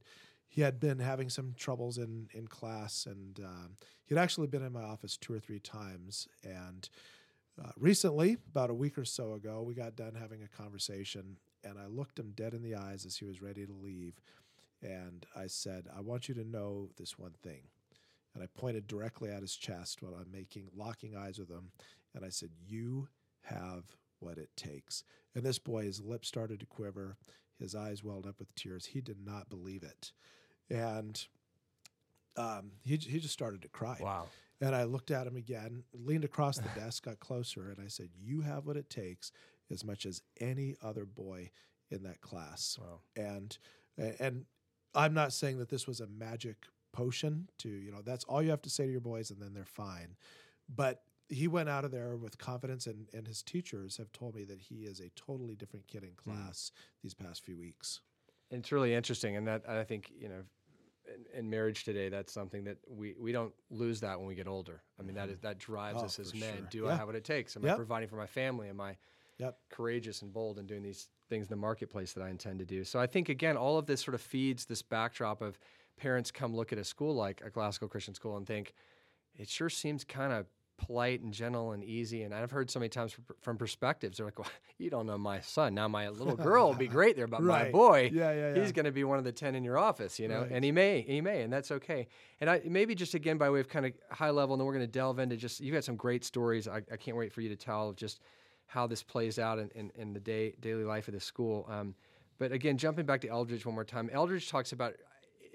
he 0.50 0.62
had 0.62 0.80
been 0.80 0.98
having 0.98 1.28
some 1.28 1.54
troubles 1.56 1.98
in 1.98 2.28
in 2.32 2.46
class, 2.46 3.06
and 3.06 3.38
um, 3.40 3.76
he 4.04 4.14
had 4.14 4.22
actually 4.22 4.46
been 4.46 4.64
in 4.64 4.72
my 4.72 4.82
office 4.82 5.16
two 5.16 5.34
or 5.34 5.40
three 5.40 5.60
times. 5.60 6.28
And 6.42 6.88
uh, 7.62 7.72
recently, 7.76 8.38
about 8.50 8.70
a 8.70 8.74
week 8.74 8.96
or 8.98 9.04
so 9.04 9.34
ago, 9.34 9.62
we 9.62 9.74
got 9.74 9.96
done 9.96 10.14
having 10.14 10.42
a 10.42 10.48
conversation, 10.48 11.36
and 11.64 11.78
I 11.78 11.86
looked 11.86 12.18
him 12.18 12.32
dead 12.34 12.54
in 12.54 12.62
the 12.62 12.76
eyes 12.76 13.04
as 13.04 13.16
he 13.16 13.24
was 13.24 13.42
ready 13.42 13.66
to 13.66 13.72
leave, 13.72 14.20
and 14.82 15.26
I 15.34 15.46
said, 15.46 15.88
"I 15.94 16.00
want 16.00 16.28
you 16.28 16.34
to 16.34 16.44
know 16.44 16.90
this 16.96 17.18
one 17.18 17.34
thing." 17.42 17.62
And 18.34 18.42
I 18.42 18.46
pointed 18.46 18.86
directly 18.86 19.30
at 19.30 19.42
his 19.42 19.56
chest 19.56 20.02
while 20.02 20.14
I'm 20.14 20.30
making 20.30 20.70
locking 20.74 21.16
eyes 21.16 21.38
with 21.38 21.50
him, 21.50 21.72
and 22.14 22.24
I 22.24 22.28
said, 22.28 22.50
"You 22.64 23.08
have 23.42 23.96
what 24.20 24.38
it 24.38 24.50
takes." 24.56 25.04
And 25.34 25.44
this 25.44 25.58
boy, 25.58 25.84
his 25.84 26.00
lips 26.00 26.28
started 26.28 26.60
to 26.60 26.66
quiver, 26.66 27.16
his 27.58 27.74
eyes 27.74 28.04
welled 28.04 28.26
up 28.26 28.38
with 28.38 28.54
tears. 28.54 28.86
He 28.86 29.00
did 29.00 29.24
not 29.24 29.48
believe 29.48 29.82
it, 29.82 30.12
and 30.70 31.26
um, 32.36 32.72
he 32.84 32.96
he 32.96 33.18
just 33.18 33.34
started 33.34 33.62
to 33.62 33.68
cry. 33.68 33.98
Wow. 34.00 34.26
And 34.60 34.74
I 34.74 34.84
looked 34.84 35.10
at 35.10 35.26
him 35.26 35.36
again, 35.36 35.84
leaned 35.92 36.24
across 36.24 36.58
the 36.58 36.68
desk, 36.74 37.04
got 37.04 37.20
closer, 37.20 37.70
and 37.70 37.84
I 37.84 37.88
said, 37.88 38.10
"You 38.16 38.40
have 38.40 38.66
what 38.66 38.76
it 38.76 38.90
takes 38.90 39.30
as 39.70 39.84
much 39.84 40.06
as 40.06 40.22
any 40.40 40.76
other 40.82 41.04
boy 41.04 41.50
in 41.90 42.02
that 42.04 42.20
class." 42.20 42.78
Wow. 42.80 43.00
And 43.16 43.56
and 43.96 44.46
I'm 44.94 45.14
not 45.14 45.32
saying 45.32 45.58
that 45.58 45.68
this 45.68 45.86
was 45.86 46.00
a 46.00 46.06
magic 46.06 46.56
potion 46.92 47.48
to 47.58 47.68
you 47.68 47.92
know 47.92 48.00
that's 48.02 48.24
all 48.24 48.42
you 48.42 48.50
have 48.50 48.62
to 48.62 48.70
say 48.70 48.86
to 48.86 48.90
your 48.90 49.00
boys 49.00 49.30
and 49.30 49.40
then 49.40 49.54
they're 49.54 49.64
fine, 49.64 50.16
but 50.74 51.02
he 51.28 51.46
went 51.46 51.68
out 51.68 51.84
of 51.84 51.90
there 51.90 52.16
with 52.16 52.38
confidence, 52.38 52.86
and 52.86 53.06
and 53.12 53.26
his 53.26 53.42
teachers 53.42 53.96
have 53.98 54.10
told 54.12 54.34
me 54.34 54.44
that 54.44 54.60
he 54.60 54.84
is 54.84 55.00
a 55.00 55.10
totally 55.10 55.54
different 55.54 55.86
kid 55.86 56.02
in 56.02 56.10
hmm. 56.10 56.30
class 56.30 56.72
these 57.02 57.14
past 57.14 57.44
few 57.44 57.56
weeks. 57.56 58.00
It's 58.50 58.72
really 58.72 58.94
interesting, 58.94 59.36
and 59.36 59.46
that 59.46 59.68
I 59.68 59.84
think 59.84 60.10
you 60.18 60.28
know, 60.28 60.42
in, 61.14 61.38
in 61.40 61.50
marriage 61.50 61.84
today, 61.84 62.08
that's 62.08 62.32
something 62.32 62.64
that 62.64 62.78
we, 62.88 63.14
we 63.18 63.32
don't 63.32 63.52
lose 63.70 64.00
that 64.00 64.18
when 64.18 64.26
we 64.26 64.34
get 64.34 64.48
older. 64.48 64.82
I 64.98 65.02
mean, 65.02 65.14
that 65.16 65.24
mm-hmm. 65.24 65.34
is 65.34 65.40
that 65.40 65.58
drives 65.58 66.02
Oh, 66.02 66.06
us 66.06 66.18
as 66.18 66.34
men. 66.34 66.56
sure. 66.56 66.66
Do 66.70 66.88
I 66.88 66.94
have 66.94 67.06
what 67.06 67.16
it 67.16 67.24
takes? 67.24 67.56
Am 67.56 67.64
I 67.64 67.74
providing 67.74 68.08
for 68.08 68.16
my 68.16 68.26
family? 68.26 68.68
Am 68.68 68.80
I 68.80 68.96
Yep. 69.38 69.56
courageous 69.70 70.22
and 70.22 70.32
bold 70.32 70.58
and 70.58 70.66
doing 70.66 70.82
these 70.82 71.10
things 71.28 71.46
in 71.46 71.50
the 71.50 71.56
marketplace 71.56 72.12
that 72.14 72.22
I 72.22 72.30
intend 72.30 72.58
to 72.60 72.64
do? 72.64 72.84
So 72.84 72.98
I 72.98 73.06
think 73.06 73.28
again, 73.28 73.56
all 73.56 73.78
of 73.78 73.86
this 73.86 74.00
sort 74.00 74.14
of 74.14 74.20
feeds 74.20 74.64
this 74.66 74.82
backdrop 74.82 75.40
of 75.42 75.58
parents 75.96 76.30
come 76.30 76.54
look 76.54 76.72
at 76.72 76.78
a 76.78 76.84
school 76.84 77.14
like 77.14 77.42
a 77.44 77.50
classical 77.50 77.88
Christian 77.88 78.14
school 78.14 78.36
and 78.36 78.46
think 78.46 78.72
it 79.36 79.48
sure 79.48 79.68
seems 79.70 80.04
kind 80.04 80.32
of 80.32 80.46
polite 80.86 81.20
and 81.22 81.32
gentle 81.32 81.72
and 81.72 81.82
easy. 81.82 82.22
And 82.22 82.32
I've 82.32 82.52
heard 82.52 82.70
so 82.70 82.78
many 82.78 82.88
times 82.88 83.16
from, 83.40 83.56
perspectives, 83.56 84.16
they're 84.18 84.26
like, 84.26 84.38
well, 84.38 84.48
you 84.78 84.90
don't 84.90 85.06
know 85.06 85.18
my 85.18 85.40
son. 85.40 85.74
Now 85.74 85.88
my 85.88 86.08
little 86.08 86.36
girl 86.36 86.68
will 86.68 86.74
be 86.76 86.86
great 86.98 87.16
there, 87.16 87.26
but 87.26 87.42
my 87.42 87.70
boy, 87.72 88.10
Yeah, 88.14 88.30
yeah, 88.32 88.54
yeah. 88.54 88.62
he's 88.62 88.70
going 88.70 88.84
to 88.84 88.92
be 88.92 89.02
one 89.02 89.18
of 89.18 89.24
the 89.24 89.32
10 89.32 89.56
in 89.56 89.64
your 89.64 89.76
office, 89.76 90.20
you 90.20 90.28
know, 90.28 90.42
Right. 90.42 90.50
and 90.52 90.64
he 90.64 90.70
may, 90.70 91.00
he 91.00 91.20
may, 91.20 91.42
and 91.42 91.52
that's 91.52 91.72
okay. 91.72 92.06
And 92.40 92.48
I, 92.48 92.62
maybe 92.64 92.94
just 92.94 93.14
again, 93.14 93.38
by 93.38 93.50
way 93.50 93.58
of 93.58 93.68
kind 93.68 93.86
of 93.86 93.92
high 94.12 94.30
level, 94.30 94.54
and 94.54 94.60
then 94.60 94.66
we're 94.66 94.74
going 94.74 94.86
to 94.86 94.92
delve 94.92 95.18
into 95.18 95.36
just, 95.36 95.60
you've 95.60 95.74
got 95.74 95.82
some 95.82 95.96
great 95.96 96.24
stories. 96.24 96.68
I, 96.68 96.76
I 96.92 96.96
can't 96.96 97.16
wait 97.16 97.32
for 97.32 97.40
you 97.40 97.48
to 97.48 97.56
tell 97.56 97.88
of 97.88 97.96
just 97.96 98.20
how 98.68 98.86
this 98.86 99.02
plays 99.02 99.38
out 99.38 99.58
in, 99.58 99.70
in, 99.74 99.90
in 99.96 100.12
the 100.12 100.20
day, 100.20 100.54
daily 100.60 100.84
life 100.84 101.08
of 101.08 101.14
the 101.14 101.20
school. 101.20 101.66
Um, 101.68 101.94
but 102.38 102.52
again, 102.52 102.78
jumping 102.78 103.06
back 103.06 103.20
to 103.22 103.28
Eldredge 103.28 103.66
one 103.66 103.74
more 103.74 103.84
time, 103.84 104.08
Eldredge 104.12 104.48
talks 104.48 104.72
about 104.72 104.94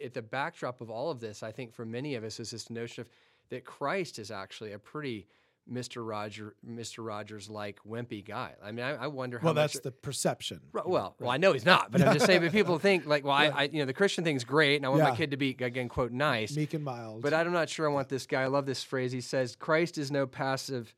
at 0.04 0.14
the 0.14 0.22
backdrop 0.22 0.82
of 0.82 0.90
all 0.90 1.10
of 1.10 1.20
this, 1.20 1.44
I 1.44 1.52
think 1.52 1.74
for 1.74 1.86
many 1.86 2.16
of 2.16 2.24
us 2.24 2.40
is 2.40 2.52
this 2.52 2.70
notion 2.70 3.02
of 3.02 3.10
that 3.50 3.64
Christ 3.64 4.20
is 4.20 4.32
actually 4.32 4.74
a 4.74 4.80
pretty 4.80 5.28
Mr. 5.72 6.06
Roger, 6.06 6.56
Mr. 6.68 7.06
Rogers 7.06 7.50
like 7.50 7.80
wimpy 7.88 8.26
guy. 8.26 8.54
I 8.62 8.72
mean, 8.72 8.84
I, 8.84 9.04
I 9.04 9.08
wonder 9.08 9.40
how 9.40 9.46
Well, 9.46 9.54
that's 9.54 9.80
the 9.80 9.92
perception. 9.92 10.60
Right, 10.74 10.86
well, 10.86 11.16
well, 11.20 11.30
I 11.30 11.38
know 11.38 11.54
he's 11.54 11.66
not, 11.66 11.90
but 11.90 12.02
I'm 12.02 12.14
just 12.14 12.26
saying. 12.26 12.42
But 12.42 12.52
people 12.52 12.80
think 12.80 13.06
like, 13.06 13.24
well, 13.24 13.34
I, 13.34 13.46
I, 13.48 13.64
you 13.64 13.80
know, 13.80 13.86
the 13.86 13.94
Christian 13.94 14.26
thing's 14.26 14.44
great, 14.44 14.78
and 14.78 14.86
I 14.86 14.90
want 14.90 15.04
my 15.04 15.16
kid 15.16 15.32
to 15.32 15.38
be 15.38 15.52
again, 15.52 15.88
quote, 15.88 16.12
nice. 16.12 16.56
meek 16.56 16.74
and 16.74 16.84
mild. 16.84 17.22
But 17.22 17.34
I'm 17.34 17.54
not 17.54 17.70
sure 17.70 17.90
I 17.90 17.94
want 17.94 18.10
this 18.10 18.26
guy. 18.26 18.42
I 18.42 18.48
love 18.48 18.66
this 18.66 18.84
phrase. 18.84 19.14
He 19.14 19.22
says, 19.22 19.56
"Christ 19.56 19.98
is 19.98 20.12
no 20.12 20.28
passive, 20.28 20.94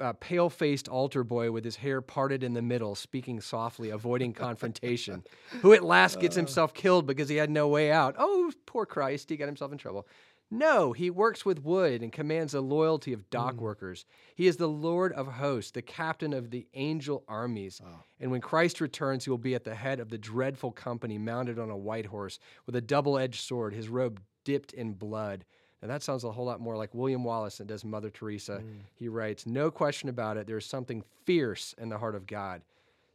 uh, 0.00 0.12
pale-faced 0.14 0.88
altar 0.88 1.24
boy 1.24 1.50
with 1.50 1.64
his 1.64 1.76
hair 1.76 2.00
parted 2.00 2.42
in 2.42 2.54
the 2.54 2.62
middle, 2.62 2.94
speaking 2.94 3.40
softly, 3.40 3.90
avoiding 3.90 4.32
confrontation, 4.32 5.22
who 5.62 5.72
at 5.72 5.84
last 5.84 6.20
gets 6.20 6.36
himself 6.36 6.74
killed 6.74 7.06
because 7.06 7.28
he 7.28 7.36
had 7.36 7.50
no 7.50 7.68
way 7.68 7.90
out. 7.90 8.14
Oh, 8.18 8.50
poor 8.66 8.86
Christ, 8.86 9.30
he 9.30 9.36
got 9.36 9.46
himself 9.46 9.72
in 9.72 9.78
trouble." 9.78 10.06
No, 10.50 10.92
he 10.92 11.10
works 11.10 11.44
with 11.44 11.64
wood 11.64 12.02
and 12.02 12.12
commands 12.12 12.52
the 12.52 12.60
loyalty 12.60 13.12
of 13.12 13.28
dock 13.30 13.60
workers. 13.60 14.04
He 14.36 14.46
is 14.46 14.56
the 14.56 14.68
Lord 14.68 15.12
of 15.12 15.26
hosts, 15.26 15.72
the 15.72 15.82
captain 15.82 16.32
of 16.32 16.50
the 16.50 16.68
angel 16.74 17.24
armies. 17.26 17.80
And 18.20 18.30
when 18.30 18.40
Christ 18.40 18.80
returns, 18.80 19.24
he 19.24 19.30
will 19.30 19.38
be 19.38 19.54
at 19.54 19.64
the 19.64 19.74
head 19.74 19.98
of 20.00 20.10
the 20.10 20.18
dreadful 20.18 20.70
company, 20.70 21.18
mounted 21.18 21.58
on 21.58 21.70
a 21.70 21.76
white 21.76 22.06
horse 22.06 22.38
with 22.66 22.76
a 22.76 22.80
double 22.80 23.18
edged 23.18 23.40
sword, 23.40 23.74
his 23.74 23.88
robe 23.88 24.20
dipped 24.44 24.72
in 24.72 24.92
blood. 24.92 25.44
Now, 25.82 25.88
that 25.88 26.02
sounds 26.02 26.24
a 26.24 26.30
whole 26.32 26.46
lot 26.46 26.60
more 26.60 26.76
like 26.76 26.94
William 26.94 27.24
Wallace 27.24 27.58
than 27.58 27.66
does 27.66 27.84
Mother 27.84 28.10
Teresa. 28.10 28.62
He 28.94 29.08
writes, 29.08 29.46
No 29.46 29.70
question 29.70 30.08
about 30.08 30.36
it, 30.36 30.46
there's 30.46 30.66
something 30.66 31.02
fierce 31.24 31.74
in 31.78 31.88
the 31.88 31.98
heart 31.98 32.14
of 32.14 32.26
God. 32.26 32.62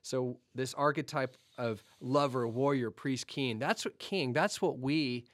So, 0.01 0.38
this 0.56 0.73
archetype 0.75 1.35
of 1.57 1.83
lover, 2.00 2.47
warrior, 2.47 2.91
priest, 2.91 3.27
king, 3.27 3.59
that's 3.59 3.85
what 3.85 4.00
king, 4.00 4.33
that's 4.33 4.61
what 4.61 4.79
we 4.79 5.25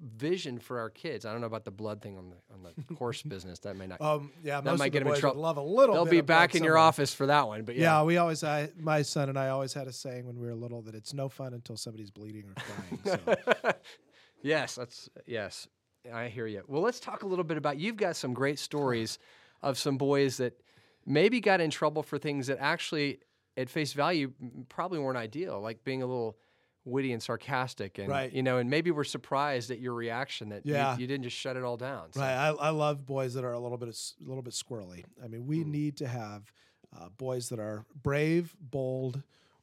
vision 0.00 0.58
for 0.58 0.78
our 0.78 0.90
kids. 0.90 1.24
I 1.24 1.32
don't 1.32 1.40
know 1.40 1.46
about 1.46 1.64
the 1.64 1.70
blood 1.70 2.02
thing 2.02 2.18
on 2.18 2.30
the 2.30 2.36
on 2.52 2.74
the 2.88 2.94
horse 2.98 3.22
business. 3.22 3.58
That 3.60 3.76
may 3.76 3.86
not. 3.86 4.00
um, 4.00 4.30
yeah, 4.42 4.60
that 4.60 4.70
most 4.70 4.78
might 4.78 4.86
of 4.86 4.92
get 4.92 4.98
the 5.00 5.04
them 5.04 5.14
in 5.14 5.20
trouble. 5.20 5.42
love 5.42 5.56
a 5.56 5.62
little. 5.62 5.94
They'll 5.94 6.04
be 6.04 6.20
back 6.20 6.54
in 6.54 6.64
your 6.64 6.78
office 6.78 7.14
for 7.14 7.26
that 7.26 7.46
one. 7.46 7.62
But 7.64 7.76
Yeah, 7.76 7.98
yeah, 7.98 8.02
we 8.04 8.16
always, 8.16 8.44
I, 8.44 8.70
my 8.78 9.02
son 9.02 9.28
and 9.28 9.38
I 9.38 9.48
always 9.48 9.72
had 9.72 9.86
a 9.86 9.92
saying 9.92 10.26
when 10.26 10.38
we 10.38 10.46
were 10.46 10.54
little 10.54 10.82
that 10.82 10.94
it's 10.94 11.14
no 11.14 11.28
fun 11.28 11.54
until 11.54 11.76
somebody's 11.76 12.10
bleeding 12.10 12.44
or 12.44 12.54
crying. 12.54 13.00
So. 13.04 13.72
yes, 14.42 14.74
that's 14.74 15.08
yes. 15.26 15.68
I 16.12 16.28
hear 16.28 16.46
you. 16.46 16.62
Well, 16.66 16.82
let's 16.82 17.00
talk 17.00 17.22
a 17.22 17.26
little 17.26 17.44
bit 17.44 17.56
about. 17.56 17.78
You've 17.78 17.96
got 17.96 18.16
some 18.16 18.34
great 18.34 18.58
stories 18.58 19.18
of 19.62 19.78
some 19.78 19.96
boys 19.96 20.36
that 20.38 20.60
maybe 21.06 21.40
got 21.40 21.60
in 21.60 21.70
trouble 21.70 22.02
for 22.02 22.18
things 22.18 22.46
that 22.48 22.58
actually, 22.60 23.20
at 23.56 23.70
face 23.70 23.92
value, 23.92 24.32
probably 24.68 24.98
weren't 24.98 25.16
ideal, 25.18 25.60
like 25.60 25.82
being 25.84 26.02
a 26.02 26.06
little 26.06 26.36
witty 26.84 27.12
and 27.14 27.22
sarcastic, 27.22 27.96
and 27.98 28.08
Right. 28.10 28.30
you 28.30 28.42
know, 28.42 28.58
and 28.58 28.68
maybe 28.68 28.90
we're 28.90 29.04
surprised 29.04 29.70
at 29.70 29.78
your 29.80 29.94
reaction 29.94 30.50
that 30.50 30.66
you- 30.66 30.74
Yeah. 30.74 30.98
you, 30.98 31.06
didn't 31.06 31.24
just 31.24 31.36
shut 31.36 31.56
it 31.56 31.62
all 31.62 31.78
down. 31.78 32.12
So- 32.12 32.20
Right. 32.20 32.34
I, 32.34 32.48
I 32.48 32.68
love 32.70 33.06
boys 33.06 33.32
that 33.34 33.44
are 33.44 33.52
a 33.54 33.58
little 33.58 33.78
bit 33.78 33.88
a 33.88 34.24
little 34.28 34.42
bit 34.42 34.52
squirrely. 34.52 35.04
I 35.22 35.28
mean, 35.28 35.42
Mm. 35.44 35.46
we 35.46 35.64
need 35.64 35.96
to 35.98 36.06
have 36.08 36.52
uh, 36.94 37.08
boys 37.08 37.48
that 37.48 37.58
are 37.58 37.84
brave, 38.02 38.54
bold, 38.60 39.22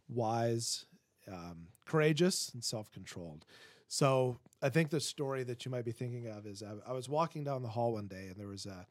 wise, 0.09 0.85
um, 1.31 1.67
courageous, 1.85 2.49
and 2.53 2.61
self 2.63 2.91
controlled. 2.91 3.45
So 3.93 4.37
I 4.61 4.69
think 4.69 4.89
the 4.89 5.01
story 5.01 5.43
that 5.43 5.65
you 5.65 5.69
might 5.69 5.83
be 5.83 5.91
thinking 5.91 6.27
of 6.27 6.45
is 6.45 6.63
I, 6.63 6.75
I 6.89 6.93
was 6.93 7.09
walking 7.09 7.43
down 7.43 7.61
the 7.61 7.67
hall 7.67 7.91
one 7.91 8.07
day 8.07 8.27
and 8.29 8.37
there 8.37 8.47
was 8.47 8.65
a 8.65 8.87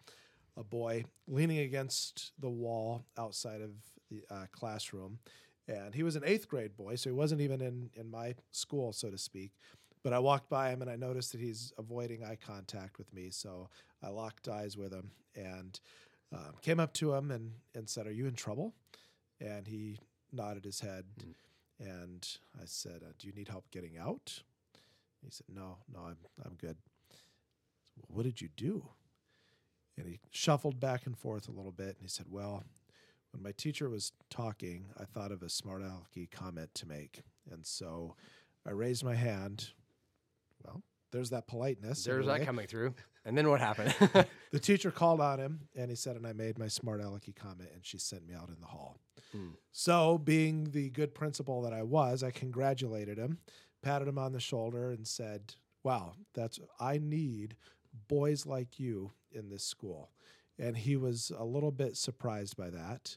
a 0.56 0.64
boy 0.64 1.04
leaning 1.26 1.60
against 1.60 2.32
the 2.38 2.50
wall 2.50 3.06
outside 3.16 3.62
of 3.62 3.70
the 4.10 4.22
uh, 4.30 4.44
classroom. 4.52 5.18
And 5.66 5.94
he 5.94 6.02
was 6.02 6.16
an 6.16 6.22
eighth 6.26 6.48
grade 6.48 6.76
boy, 6.76 6.96
so 6.96 7.08
he 7.08 7.14
wasn't 7.14 7.40
even 7.40 7.62
in, 7.62 7.88
in 7.94 8.10
my 8.10 8.34
school, 8.50 8.92
so 8.92 9.10
to 9.10 9.16
speak. 9.16 9.52
But 10.02 10.12
I 10.12 10.18
walked 10.18 10.50
by 10.50 10.68
him 10.68 10.82
and 10.82 10.90
I 10.90 10.96
noticed 10.96 11.32
that 11.32 11.40
he's 11.40 11.72
avoiding 11.78 12.24
eye 12.24 12.36
contact 12.44 12.98
with 12.98 13.10
me. 13.14 13.30
So 13.30 13.70
I 14.02 14.08
locked 14.08 14.48
eyes 14.48 14.76
with 14.76 14.92
him 14.92 15.12
and 15.34 15.80
um, 16.30 16.56
came 16.60 16.78
up 16.78 16.92
to 16.94 17.14
him 17.14 17.30
and, 17.30 17.52
and 17.74 17.88
said, 17.88 18.06
Are 18.06 18.12
you 18.12 18.26
in 18.26 18.34
trouble? 18.34 18.74
And 19.40 19.66
he 19.66 19.98
nodded 20.30 20.64
his 20.66 20.80
head. 20.80 21.04
And 21.78 22.28
I 22.60 22.64
said, 22.66 23.02
uh, 23.02 23.12
Do 23.18 23.28
you 23.28 23.32
need 23.32 23.48
help 23.48 23.70
getting 23.70 23.96
out? 23.98 24.42
He 25.24 25.30
said, 25.30 25.46
No, 25.52 25.78
no, 25.92 26.00
I'm, 26.00 26.16
I'm 26.44 26.54
good. 26.54 26.76
"Well, 27.96 28.16
What 28.16 28.22
did 28.24 28.40
you 28.40 28.48
do? 28.56 28.88
And 29.98 30.06
he 30.08 30.20
shuffled 30.30 30.80
back 30.80 31.06
and 31.06 31.16
forth 31.16 31.48
a 31.48 31.52
little 31.52 31.72
bit 31.72 31.88
and 31.88 32.02
he 32.02 32.08
said, 32.08 32.26
Well, 32.30 32.64
when 33.32 33.42
my 33.42 33.52
teacher 33.52 33.88
was 33.88 34.12
talking, 34.28 34.86
I 34.98 35.04
thought 35.04 35.30
of 35.32 35.42
a 35.42 35.48
smart 35.48 35.82
alecky 35.82 36.30
comment 36.30 36.74
to 36.74 36.86
make. 36.86 37.22
And 37.50 37.64
so 37.66 38.16
I 38.66 38.70
raised 38.70 39.04
my 39.04 39.14
hand. 39.14 39.70
Well, 40.64 40.82
there's 41.12 41.30
that 41.30 41.46
politeness. 41.46 42.04
There's 42.04 42.26
that 42.26 42.44
coming 42.44 42.66
through. 42.66 42.94
And 43.26 43.36
then 43.36 43.50
what 43.50 43.60
happened? 43.60 43.94
The 44.50 44.58
teacher 44.58 44.90
called 44.90 45.20
on 45.20 45.38
him 45.38 45.68
and 45.76 45.90
he 45.90 45.94
said, 45.94 46.16
and 46.16 46.26
I 46.26 46.32
made 46.32 46.58
my 46.58 46.68
smart 46.68 47.02
alecky 47.02 47.36
comment 47.36 47.68
and 47.74 47.84
she 47.84 47.98
sent 47.98 48.26
me 48.26 48.32
out 48.32 48.48
in 48.48 48.56
the 48.62 48.66
hall. 48.66 48.96
Hmm. 49.30 49.48
So, 49.72 50.16
being 50.16 50.70
the 50.70 50.88
good 50.88 51.14
principal 51.14 51.60
that 51.62 51.74
I 51.74 51.82
was, 51.82 52.22
I 52.22 52.30
congratulated 52.30 53.18
him, 53.18 53.36
patted 53.82 54.08
him 54.08 54.18
on 54.18 54.32
the 54.32 54.40
shoulder, 54.40 54.90
and 54.90 55.06
said, 55.06 55.54
Wow, 55.82 56.12
that's, 56.34 56.60
I 56.78 56.98
need 56.98 57.56
boys 58.08 58.46
like 58.46 58.78
you 58.78 59.12
in 59.32 59.48
this 59.48 59.64
school. 59.64 60.10
and 60.58 60.76
he 60.76 60.96
was 60.96 61.32
a 61.38 61.44
little 61.44 61.70
bit 61.70 61.96
surprised 61.96 62.56
by 62.56 62.70
that. 62.70 63.16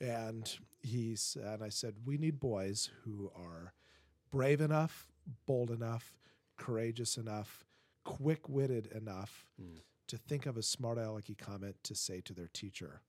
And 0.00 0.50
he's 0.80 1.36
and 1.42 1.62
I 1.62 1.68
said, 1.68 1.94
we 2.04 2.16
need 2.16 2.40
boys 2.40 2.90
who 3.02 3.30
are 3.36 3.74
brave 4.30 4.60
enough, 4.60 5.08
bold 5.46 5.70
enough, 5.70 6.16
courageous 6.56 7.16
enough, 7.16 7.64
quick-witted 8.04 8.86
enough 8.86 9.46
hmm. 9.60 9.78
to 10.06 10.16
think 10.16 10.46
of 10.46 10.56
a 10.56 10.62
smart 10.62 10.98
alecky 10.98 11.36
comment 11.36 11.76
to 11.84 11.94
say 11.94 12.20
to 12.22 12.32
their 12.32 12.48
teacher. 12.52 13.02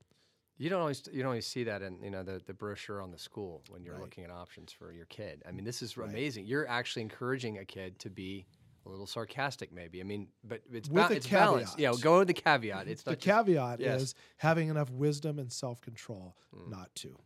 You 0.60 0.70
don't 0.70 0.82
always 0.82 1.02
you 1.12 1.20
don't 1.24 1.30
always 1.30 1.48
see 1.48 1.64
that 1.64 1.82
in 1.82 2.04
you 2.04 2.12
know 2.12 2.22
the, 2.22 2.40
the 2.46 2.54
brochure 2.54 3.02
on 3.02 3.10
the 3.12 3.18
school 3.18 3.64
when 3.70 3.84
you're 3.84 3.94
Right. 3.96 4.04
looking 4.04 4.24
at 4.26 4.30
options 4.30 4.72
for 4.72 4.92
your 4.92 5.06
kid. 5.06 5.42
I 5.48 5.52
mean, 5.52 5.66
this 5.66 5.82
is 5.82 5.96
amazing. 5.98 6.46
You're 6.46 6.68
actually 6.68 7.02
encouraging 7.04 7.58
a 7.58 7.66
kid 7.66 7.98
to 8.00 8.10
be 8.10 8.46
a 8.86 8.90
little 8.90 9.08
sarcastic, 9.08 9.72
maybe. 9.72 10.00
I 10.02 10.04
mean, 10.04 10.28
but 10.44 10.62
it's 10.72 10.90
With 10.90 11.08
ba- 11.10 11.16
it's 11.16 11.28
balanced. 11.28 11.80
Yeah, 11.80 11.90
caveat. 11.92 12.04
go 12.04 12.20
with 12.20 12.28
the 12.28 12.34
caveat. 12.34 12.88
It's 12.92 13.04
The 13.04 13.12
just- 13.16 13.22
caveat 13.26 13.80
yes. 13.80 14.02
is 14.02 14.16
having 14.38 14.68
enough 14.70 14.90
wisdom 14.92 15.40
and 15.40 15.52
self-control 15.52 16.36
not 16.68 16.94
to. 16.96 17.18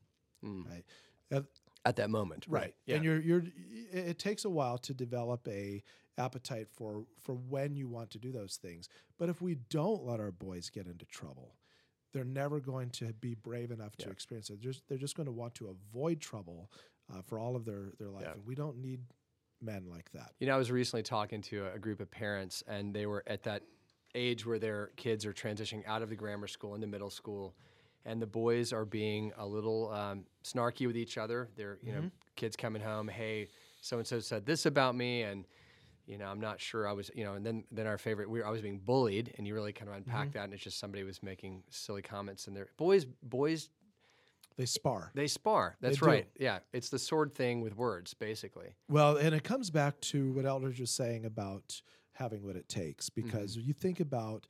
Mm. 0.45 0.65
Right. 0.69 0.85
And- 1.31 1.47
at 1.85 1.97
that 1.97 2.09
moment, 2.09 2.45
right. 2.47 2.73
Yeah. 2.85 2.95
And 2.95 3.03
you're 3.03 3.19
you're 3.19 3.43
it 3.91 4.07
it 4.11 4.19
takes 4.19 4.45
a 4.45 4.49
while 4.49 4.77
to 4.77 4.93
develop 4.93 5.45
a 5.49 5.83
appetite 6.17 6.67
for 6.71 7.03
for 7.19 7.33
when 7.35 7.75
you 7.75 7.87
want 7.89 8.09
to 8.11 8.19
do 8.19 8.31
those 8.31 8.55
things. 8.55 8.87
But 9.17 9.27
if 9.27 9.41
we 9.41 9.55
don't 9.55 10.05
let 10.05 10.19
our 10.21 10.31
boys 10.31 10.69
get 10.69 10.87
into 10.87 11.05
trouble, 11.05 11.55
they're 12.13 12.23
never 12.23 12.59
going 12.59 12.89
to 12.91 13.11
be 13.13 13.33
brave 13.35 13.71
enough 13.71 13.95
to 13.97 14.05
Yeah. 14.05 14.11
experience 14.11 14.49
it. 14.49 14.61
They're 14.61 14.71
just, 14.71 14.87
they're 14.87 14.97
just 14.97 15.15
going 15.15 15.25
to 15.25 15.31
want 15.31 15.55
to 15.55 15.67
avoid 15.69 16.19
trouble 16.21 16.71
uh, 17.13 17.21
for 17.21 17.37
all 17.39 17.55
of 17.55 17.65
their 17.65 17.91
their 17.99 18.09
life, 18.09 18.23
Yeah. 18.25 18.33
and 18.33 18.45
we 18.45 18.55
don't 18.55 18.77
need 18.77 19.01
men 19.61 19.85
like 19.89 20.09
that. 20.13 20.31
You 20.39 20.47
know, 20.47 20.55
I 20.55 20.57
was 20.57 20.71
recently 20.71 21.03
talking 21.03 21.41
to 21.43 21.65
a, 21.65 21.73
a 21.75 21.79
group 21.79 21.99
of 21.99 22.09
parents, 22.09 22.63
and 22.67 22.93
they 22.93 23.05
were 23.05 23.23
at 23.27 23.43
that 23.43 23.63
age 24.15 24.45
where 24.45 24.59
their 24.59 24.91
kids 24.95 25.25
are 25.25 25.33
transitioning 25.33 25.85
out 25.87 26.01
of 26.01 26.09
the 26.09 26.15
grammar 26.15 26.47
school 26.47 26.75
into 26.75 26.87
middle 26.87 27.09
school, 27.09 27.55
and 28.05 28.21
the 28.21 28.27
boys 28.27 28.71
are 28.71 28.85
being 28.85 29.31
a 29.37 29.45
little 29.45 29.89
um, 29.91 30.25
snarky 30.43 30.85
with 30.87 30.95
each 30.97 31.17
other. 31.17 31.49
They're, 31.55 31.77
you 31.81 31.91
know, 31.91 32.09
kids 32.35 32.55
coming 32.55 32.81
home, 32.81 33.07
hey, 33.07 33.47
so 33.81 33.97
and 33.97 34.07
so 34.07 34.19
said 34.19 34.45
this 34.45 34.65
about 34.65 34.95
me, 34.95 35.23
and 35.23 35.45
you 36.05 36.17
know, 36.17 36.25
I'm 36.25 36.39
not 36.41 36.59
sure 36.59 36.87
I 36.87 36.91
was, 36.93 37.09
you 37.15 37.23
know, 37.23 37.33
and 37.33 37.45
then 37.45 37.63
then 37.71 37.87
our 37.87 37.97
favorite, 37.97 38.29
we 38.29 38.39
were, 38.39 38.47
I 38.47 38.49
was 38.51 38.61
being 38.61 38.79
bullied, 38.79 39.33
and 39.37 39.47
you 39.47 39.53
really 39.53 39.73
kind 39.73 39.89
of 39.89 39.95
unpack 39.97 40.33
that, 40.33 40.43
and 40.45 40.53
it's 40.53 40.63
just 40.63 40.79
somebody 40.79 41.03
was 41.03 41.23
making 41.23 41.63
silly 41.69 42.01
comments, 42.01 42.47
and 42.47 42.55
they're 42.55 42.69
boys, 42.77 43.05
boys, 43.21 43.69
They 44.57 44.65
spar. 44.65 45.11
they 45.15 45.27
spar. 45.27 45.77
That's 45.81 45.99
do. 45.99 46.05
right. 46.05 46.27
Yeah, 46.37 46.59
it's 46.73 46.89
the 46.89 46.99
sword 46.99 47.33
thing 47.33 47.61
with 47.61 47.75
words, 47.75 48.13
basically. 48.13 48.75
Well, 48.89 49.17
and 49.17 49.33
it 49.33 49.43
comes 49.43 49.69
back 49.69 49.99
to 50.01 50.33
what 50.33 50.45
Eldredge 50.45 50.79
was 50.79 50.91
saying 50.91 51.25
about 51.25 51.81
having 52.13 52.43
what 52.45 52.55
it 52.55 52.67
takes, 52.69 53.09
Mm-hmm. 53.09 53.25
because 53.25 53.57
you 53.57 53.73
think 53.73 53.99
about 53.99 54.45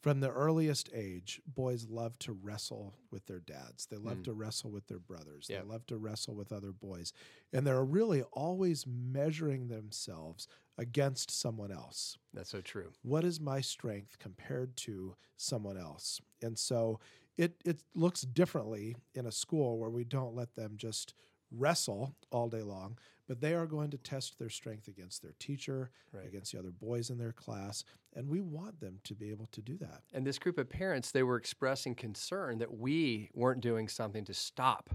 from 0.00 0.20
the 0.20 0.30
earliest 0.30 0.88
age, 0.94 1.40
boys 1.44 1.88
love 1.90 2.16
to 2.20 2.32
wrestle 2.32 2.94
with 3.10 3.26
their 3.26 3.40
dads. 3.40 3.86
They 3.86 3.96
love 3.96 4.22
to 4.22 4.32
wrestle 4.32 4.70
with 4.70 4.86
their 4.86 5.00
brothers. 5.00 5.46
Mm. 5.46 5.50
Yeah. 5.50 5.62
They 5.62 5.66
love 5.72 5.86
to 5.86 5.96
wrestle 5.96 6.36
with 6.36 6.52
other 6.52 6.70
boys. 6.70 7.12
And 7.52 7.66
they're 7.66 7.84
really 7.84 8.22
always 8.32 8.86
measuring 8.86 9.66
themselves 9.66 10.46
against 10.78 11.30
someone 11.30 11.70
else. 11.72 12.16
That's 12.32 12.50
so 12.50 12.60
true. 12.60 12.92
What 13.02 13.24
is 13.24 13.40
my 13.40 13.60
strength 13.60 14.18
compared 14.18 14.76
to 14.78 15.16
someone 15.36 15.76
else? 15.76 16.20
And 16.40 16.58
so 16.58 17.00
it 17.36 17.60
it 17.64 17.82
looks 17.94 18.22
differently 18.22 18.96
in 19.14 19.26
a 19.26 19.32
school 19.32 19.78
where 19.78 19.90
we 19.90 20.04
don't 20.04 20.34
let 20.34 20.54
them 20.54 20.74
just 20.76 21.14
wrestle 21.50 22.14
all 22.30 22.48
day 22.48 22.62
long, 22.62 22.98
but 23.26 23.40
they 23.40 23.54
are 23.54 23.66
going 23.66 23.90
to 23.90 23.96
test 23.96 24.38
their 24.38 24.50
strength 24.50 24.86
against 24.86 25.22
their 25.22 25.32
teacher, 25.38 25.90
Right. 26.12 26.26
against 26.26 26.52
the 26.52 26.58
other 26.58 26.70
boys 26.70 27.08
in 27.08 27.16
their 27.16 27.32
class, 27.32 27.84
and 28.12 28.28
we 28.28 28.40
want 28.42 28.80
them 28.80 29.00
to 29.04 29.14
be 29.14 29.30
able 29.30 29.46
to 29.52 29.62
do 29.62 29.78
that. 29.78 30.02
And 30.12 30.26
this 30.26 30.38
group 30.38 30.58
of 30.58 30.68
parents, 30.68 31.10
they 31.10 31.22
were 31.22 31.36
expressing 31.36 31.94
concern 31.94 32.58
that 32.58 32.76
we 32.76 33.30
weren't 33.34 33.62
doing 33.62 33.88
something 33.88 34.24
to 34.26 34.34
stop 34.34 34.90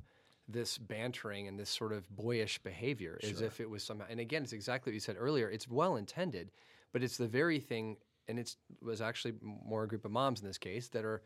this 0.48 0.78
bantering 0.78 1.48
and 1.48 1.58
this 1.60 1.70
sort 1.70 1.94
of 1.94 2.10
boyish 2.16 2.60
behavior 2.60 3.18
as 3.24 3.42
if 3.42 3.60
it 3.62 3.70
was 3.70 3.84
somehow. 3.84 4.06
And 4.10 4.20
again, 4.20 4.44
it's 4.44 4.54
exactly 4.54 4.92
what 4.92 4.96
you 4.96 5.00
said 5.00 5.16
earlier. 5.18 5.50
It's 5.50 5.68
well 5.70 5.96
intended, 5.96 6.52
but 6.92 7.02
it's 7.04 7.18
the 7.18 7.28
very 7.28 7.60
thing, 7.60 7.98
and 8.28 8.38
it 8.38 8.56
was 8.82 9.02
actually 9.02 9.36
more 9.42 9.84
a 9.84 9.88
group 9.88 10.04
of 10.06 10.12
moms 10.12 10.42
in 10.42 10.48
this 10.48 10.58
case 10.58 10.90
that 10.90 11.06
are. 11.06 11.22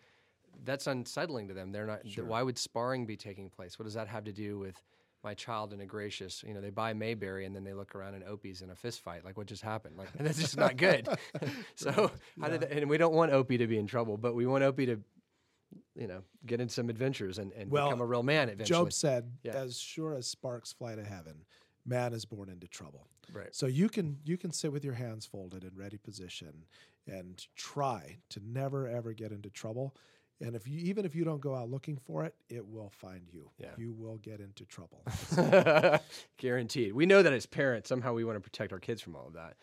That's 0.64 0.88
unsettling 0.88 1.50
to 1.50 1.54
them. 1.54 1.72
They're 1.72 1.86
not. 1.86 2.02
th- 2.04 2.16
Why 2.28 2.42
would 2.42 2.58
sparring 2.58 3.06
be 3.06 3.16
taking 3.16 3.48
place? 3.50 3.78
What 3.78 3.84
does 3.86 3.94
that 3.94 4.08
have 4.08 4.24
to 4.24 4.32
do 4.32 4.58
with 4.58 4.82
my 5.24 5.36
child 5.36 5.72
and 5.72 5.82
a 5.84 5.86
gracious? 5.86 6.44
You 6.48 6.56
know, 6.56 6.62
they 6.62 6.72
buy 6.72 6.94
Mayberry 6.94 7.46
and 7.46 7.56
then 7.56 7.64
they 7.64 7.74
look 7.74 7.94
around 7.94 8.16
and 8.16 8.24
Opie's 8.24 8.64
in 8.64 8.72
a 8.72 8.76
fist 8.76 9.02
fight. 9.02 9.24
Like 9.24 9.38
what 9.38 9.46
just 9.46 9.62
happened? 9.62 9.98
Like 9.98 10.08
that's 10.18 10.40
just 10.40 10.58
not 10.58 10.76
good. 10.76 11.08
so 11.76 12.12
how 12.42 12.48
did? 12.48 12.64
And 12.64 12.90
we 12.90 12.98
don't 12.98 13.14
want 13.14 13.32
Opie 13.34 13.60
to 13.60 13.68
be 13.68 13.78
in 13.78 13.86
trouble, 13.86 14.18
but 14.18 14.34
we 14.34 14.48
want 14.48 14.64
Opie 14.64 14.88
to, 14.88 15.00
you 15.98 16.08
know, 16.08 16.22
get 16.46 16.62
in 16.62 16.70
some 16.70 16.90
adventures 16.90 17.40
and, 17.40 17.52
and 17.54 17.72
Well, 17.72 17.88
become 17.88 18.02
a 18.02 18.06
real 18.06 18.24
man 18.24 18.50
eventually. 18.50 18.80
Job 18.80 18.94
said, 18.94 19.32
Yeah. 19.44 19.54
"As 19.54 19.80
sure 19.80 20.14
as 20.14 20.28
sparks 20.28 20.72
fly 20.72 20.96
to 20.96 21.04
heaven, 21.04 21.46
man 21.86 22.14
is 22.14 22.26
born 22.26 22.50
into 22.50 22.68
trouble." 22.68 23.08
Right. 23.34 23.54
So 23.54 23.66
you 23.66 23.90
can 23.90 24.20
you 24.24 24.38
can 24.38 24.52
sit 24.52 24.72
with 24.72 24.86
your 24.86 24.94
hands 24.94 25.26
folded 25.26 25.64
in 25.64 25.72
ready 25.76 25.98
position 25.98 26.66
and 27.08 27.46
try 27.56 28.18
to 28.30 28.40
never 28.46 28.88
ever 28.88 29.14
get 29.14 29.32
into 29.32 29.50
trouble. 29.50 29.96
And 30.40 30.56
if 30.56 30.68
you 30.68 30.80
even 30.80 31.04
if 31.04 31.16
you 31.16 31.24
don't 31.24 31.42
go 31.42 31.56
out 31.56 31.70
looking 31.70 31.98
for 31.98 32.24
it, 32.24 32.36
it 32.48 32.66
will 32.66 32.92
find 32.92 33.28
you. 33.32 33.50
Yeah. 33.58 33.72
You 33.78 33.92
will 33.92 34.18
get 34.18 34.40
into 34.40 34.66
trouble. 34.66 35.04
Guaranteed. 36.38 36.94
We 36.94 37.06
know 37.06 37.24
that 37.24 37.34
as 37.34 37.46
parents, 37.46 37.90
somehow 37.90 38.14
we 38.14 38.24
want 38.24 38.36
to 38.36 38.42
protect 38.42 38.72
our 38.72 38.80
kids 38.80 39.02
from 39.02 39.16
all 39.16 39.28
of 39.28 39.34
that. 39.34 39.56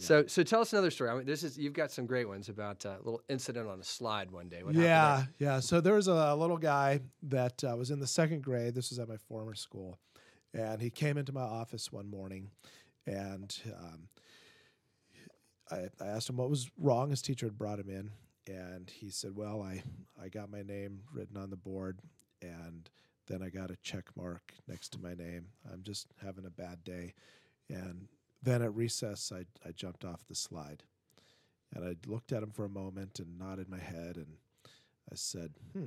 So, 0.00 0.26
so 0.26 0.42
tell 0.42 0.60
us 0.60 0.72
another 0.72 0.90
story. 0.90 1.10
I 1.10 1.14
mean, 1.14 1.26
this 1.26 1.42
is 1.42 1.58
you've 1.58 1.72
got 1.72 1.90
some 1.90 2.06
great 2.06 2.26
ones 2.26 2.48
about 2.48 2.84
uh, 2.86 2.90
a 2.90 3.04
little 3.04 3.22
incident 3.28 3.68
on 3.68 3.80
a 3.80 3.84
slide 3.84 4.30
one 4.30 4.48
day. 4.48 4.62
What 4.62 4.74
yeah, 4.74 5.24
yeah. 5.38 5.60
So 5.60 5.80
there 5.80 5.94
was 5.94 6.08
a 6.08 6.34
little 6.34 6.58
guy 6.58 7.00
that 7.24 7.62
uh, 7.64 7.76
was 7.76 7.90
in 7.90 8.00
the 8.00 8.06
second 8.06 8.42
grade. 8.42 8.74
This 8.74 8.90
was 8.90 8.98
at 8.98 9.08
my 9.08 9.16
former 9.16 9.54
school, 9.54 9.98
and 10.54 10.80
he 10.80 10.90
came 10.90 11.18
into 11.18 11.32
my 11.32 11.42
office 11.42 11.92
one 11.92 12.08
morning, 12.08 12.50
and 13.06 13.54
um, 13.78 14.08
I, 15.70 15.88
I 16.02 16.08
asked 16.08 16.30
him 16.30 16.36
what 16.36 16.50
was 16.50 16.70
wrong. 16.78 17.10
His 17.10 17.22
teacher 17.22 17.46
had 17.46 17.58
brought 17.58 17.78
him 17.78 17.90
in, 17.90 18.10
and 18.46 18.90
he 18.90 19.10
said, 19.10 19.36
"Well, 19.36 19.62
I 19.62 19.82
I 20.22 20.28
got 20.28 20.50
my 20.50 20.62
name 20.62 21.00
written 21.12 21.36
on 21.36 21.50
the 21.50 21.56
board, 21.56 22.00
and 22.40 22.88
then 23.26 23.42
I 23.42 23.50
got 23.50 23.70
a 23.70 23.76
check 23.82 24.04
mark 24.16 24.54
next 24.66 24.90
to 24.90 25.00
my 25.00 25.14
name. 25.14 25.46
I'm 25.72 25.82
just 25.82 26.08
having 26.22 26.46
a 26.46 26.50
bad 26.50 26.84
day." 26.84 27.14
And 27.68 28.08
then 28.42 28.62
at 28.62 28.74
recess, 28.74 29.32
I 29.34 29.46
I 29.66 29.72
jumped 29.72 30.04
off 30.04 30.26
the 30.26 30.34
slide. 30.34 30.84
And 31.74 31.84
I 31.84 31.94
looked 32.06 32.32
at 32.32 32.42
him 32.42 32.50
for 32.50 32.64
a 32.64 32.68
moment 32.68 33.20
and 33.20 33.38
nodded 33.38 33.68
my 33.68 33.78
head 33.78 34.16
and 34.16 34.26
I 35.10 35.14
said, 35.14 35.52
Hmm, 35.72 35.86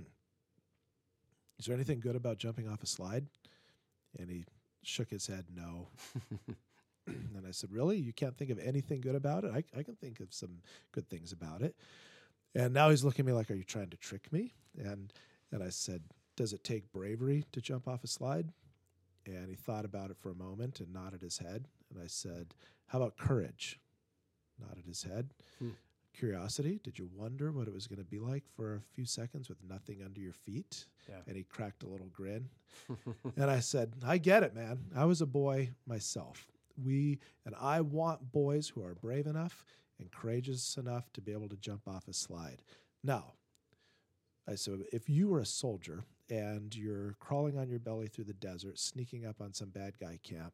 is 1.59 1.65
there 1.65 1.75
anything 1.75 1.99
good 1.99 2.15
about 2.15 2.37
jumping 2.37 2.67
off 2.67 2.83
a 2.83 2.87
slide? 2.87 3.25
And 4.17 4.29
he 4.29 4.45
shook 4.83 5.09
his 5.09 5.27
head, 5.27 5.45
No. 5.53 5.89
and 7.07 7.45
I 7.47 7.51
said, 7.51 7.71
Really? 7.71 7.97
You 7.97 8.13
can't 8.13 8.37
think 8.37 8.49
of 8.49 8.59
anything 8.59 9.01
good 9.01 9.15
about 9.15 9.43
it? 9.43 9.51
I, 9.53 9.63
I 9.77 9.83
can 9.83 9.95
think 9.95 10.19
of 10.19 10.33
some 10.33 10.61
good 10.91 11.09
things 11.09 11.31
about 11.31 11.61
it. 11.61 11.75
And 12.55 12.73
now 12.73 12.89
he's 12.89 13.03
looking 13.03 13.25
at 13.25 13.27
me 13.27 13.33
like, 13.33 13.49
Are 13.51 13.55
you 13.55 13.63
trying 13.63 13.89
to 13.89 13.97
trick 13.97 14.31
me? 14.31 14.53
And 14.77 15.11
and 15.51 15.63
I 15.63 15.69
said, 15.69 16.03
Does 16.35 16.53
it 16.53 16.63
take 16.63 16.91
bravery 16.91 17.45
to 17.51 17.61
jump 17.61 17.87
off 17.87 18.03
a 18.03 18.07
slide? 18.07 18.49
And 19.25 19.49
he 19.49 19.55
thought 19.55 19.85
about 19.85 20.11
it 20.11 20.17
for 20.17 20.31
a 20.31 20.35
moment 20.35 20.81
and 20.81 20.91
nodded 20.91 21.21
his 21.21 21.37
head. 21.37 21.67
And 21.93 22.03
I 22.03 22.07
said, 22.07 22.53
How 22.87 22.99
about 22.99 23.17
courage? 23.17 23.79
Nodded 24.59 24.85
his 24.85 25.03
head. 25.03 25.33
Hmm. 25.59 25.69
Curiosity, 26.13 26.79
did 26.83 26.99
you 26.99 27.09
wonder 27.15 27.51
what 27.51 27.67
it 27.67 27.73
was 27.73 27.87
going 27.87 27.97
to 27.97 28.05
be 28.05 28.19
like 28.19 28.43
for 28.55 28.75
a 28.75 28.81
few 28.93 29.03
seconds 29.03 29.49
with 29.49 29.57
nothing 29.67 30.03
under 30.05 30.21
your 30.21 30.33
feet? 30.33 30.85
Yeah. 31.09 31.15
And 31.25 31.35
he 31.35 31.43
cracked 31.43 31.81
a 31.81 31.87
little 31.87 32.09
grin. 32.13 32.49
and 33.35 33.49
I 33.49 33.59
said, 33.59 33.93
I 34.05 34.19
get 34.19 34.43
it, 34.43 34.53
man. 34.53 34.77
I 34.95 35.05
was 35.05 35.21
a 35.21 35.25
boy 35.25 35.71
myself. 35.87 36.51
We, 36.83 37.19
and 37.45 37.55
I 37.59 37.81
want 37.81 38.31
boys 38.31 38.69
who 38.69 38.83
are 38.83 38.93
brave 38.93 39.25
enough 39.25 39.65
and 39.99 40.11
courageous 40.11 40.77
enough 40.77 41.11
to 41.13 41.21
be 41.21 41.31
able 41.31 41.49
to 41.49 41.57
jump 41.57 41.87
off 41.87 42.07
a 42.07 42.13
slide. 42.13 42.61
Now, 43.03 43.33
I 44.47 44.55
said, 44.55 44.81
if 44.91 45.09
you 45.09 45.29
were 45.29 45.39
a 45.39 45.45
soldier 45.45 46.03
and 46.29 46.75
you're 46.75 47.15
crawling 47.19 47.57
on 47.57 47.69
your 47.69 47.79
belly 47.79 48.07
through 48.07 48.25
the 48.25 48.33
desert, 48.33 48.77
sneaking 48.77 49.25
up 49.25 49.41
on 49.41 49.53
some 49.53 49.69
bad 49.69 49.97
guy 49.99 50.19
camp, 50.23 50.53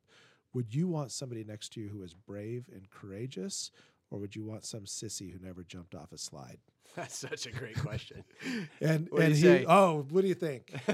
would 0.53 0.73
you 0.73 0.87
want 0.87 1.11
somebody 1.11 1.43
next 1.43 1.73
to 1.73 1.81
you 1.81 1.89
who 1.89 2.03
is 2.03 2.13
brave 2.13 2.69
and 2.73 2.89
courageous, 2.89 3.71
or 4.11 4.19
would 4.19 4.35
you 4.35 4.43
want 4.43 4.65
some 4.65 4.81
sissy 4.81 5.31
who 5.31 5.39
never 5.45 5.63
jumped 5.63 5.93
off 5.95 6.11
a 6.11 6.17
slide? 6.17 6.57
That's 6.95 7.15
such 7.17 7.45
a 7.45 7.51
great 7.51 7.77
question. 7.79 8.23
And 8.81 9.07
What 9.11 9.21
and 9.21 9.29
you 9.29 9.35
he, 9.35 9.41
say? 9.59 9.65
oh, 9.67 10.07
what 10.09 10.21
do 10.21 10.27
you 10.27 10.33
think? 10.33 10.71
you 10.87 10.93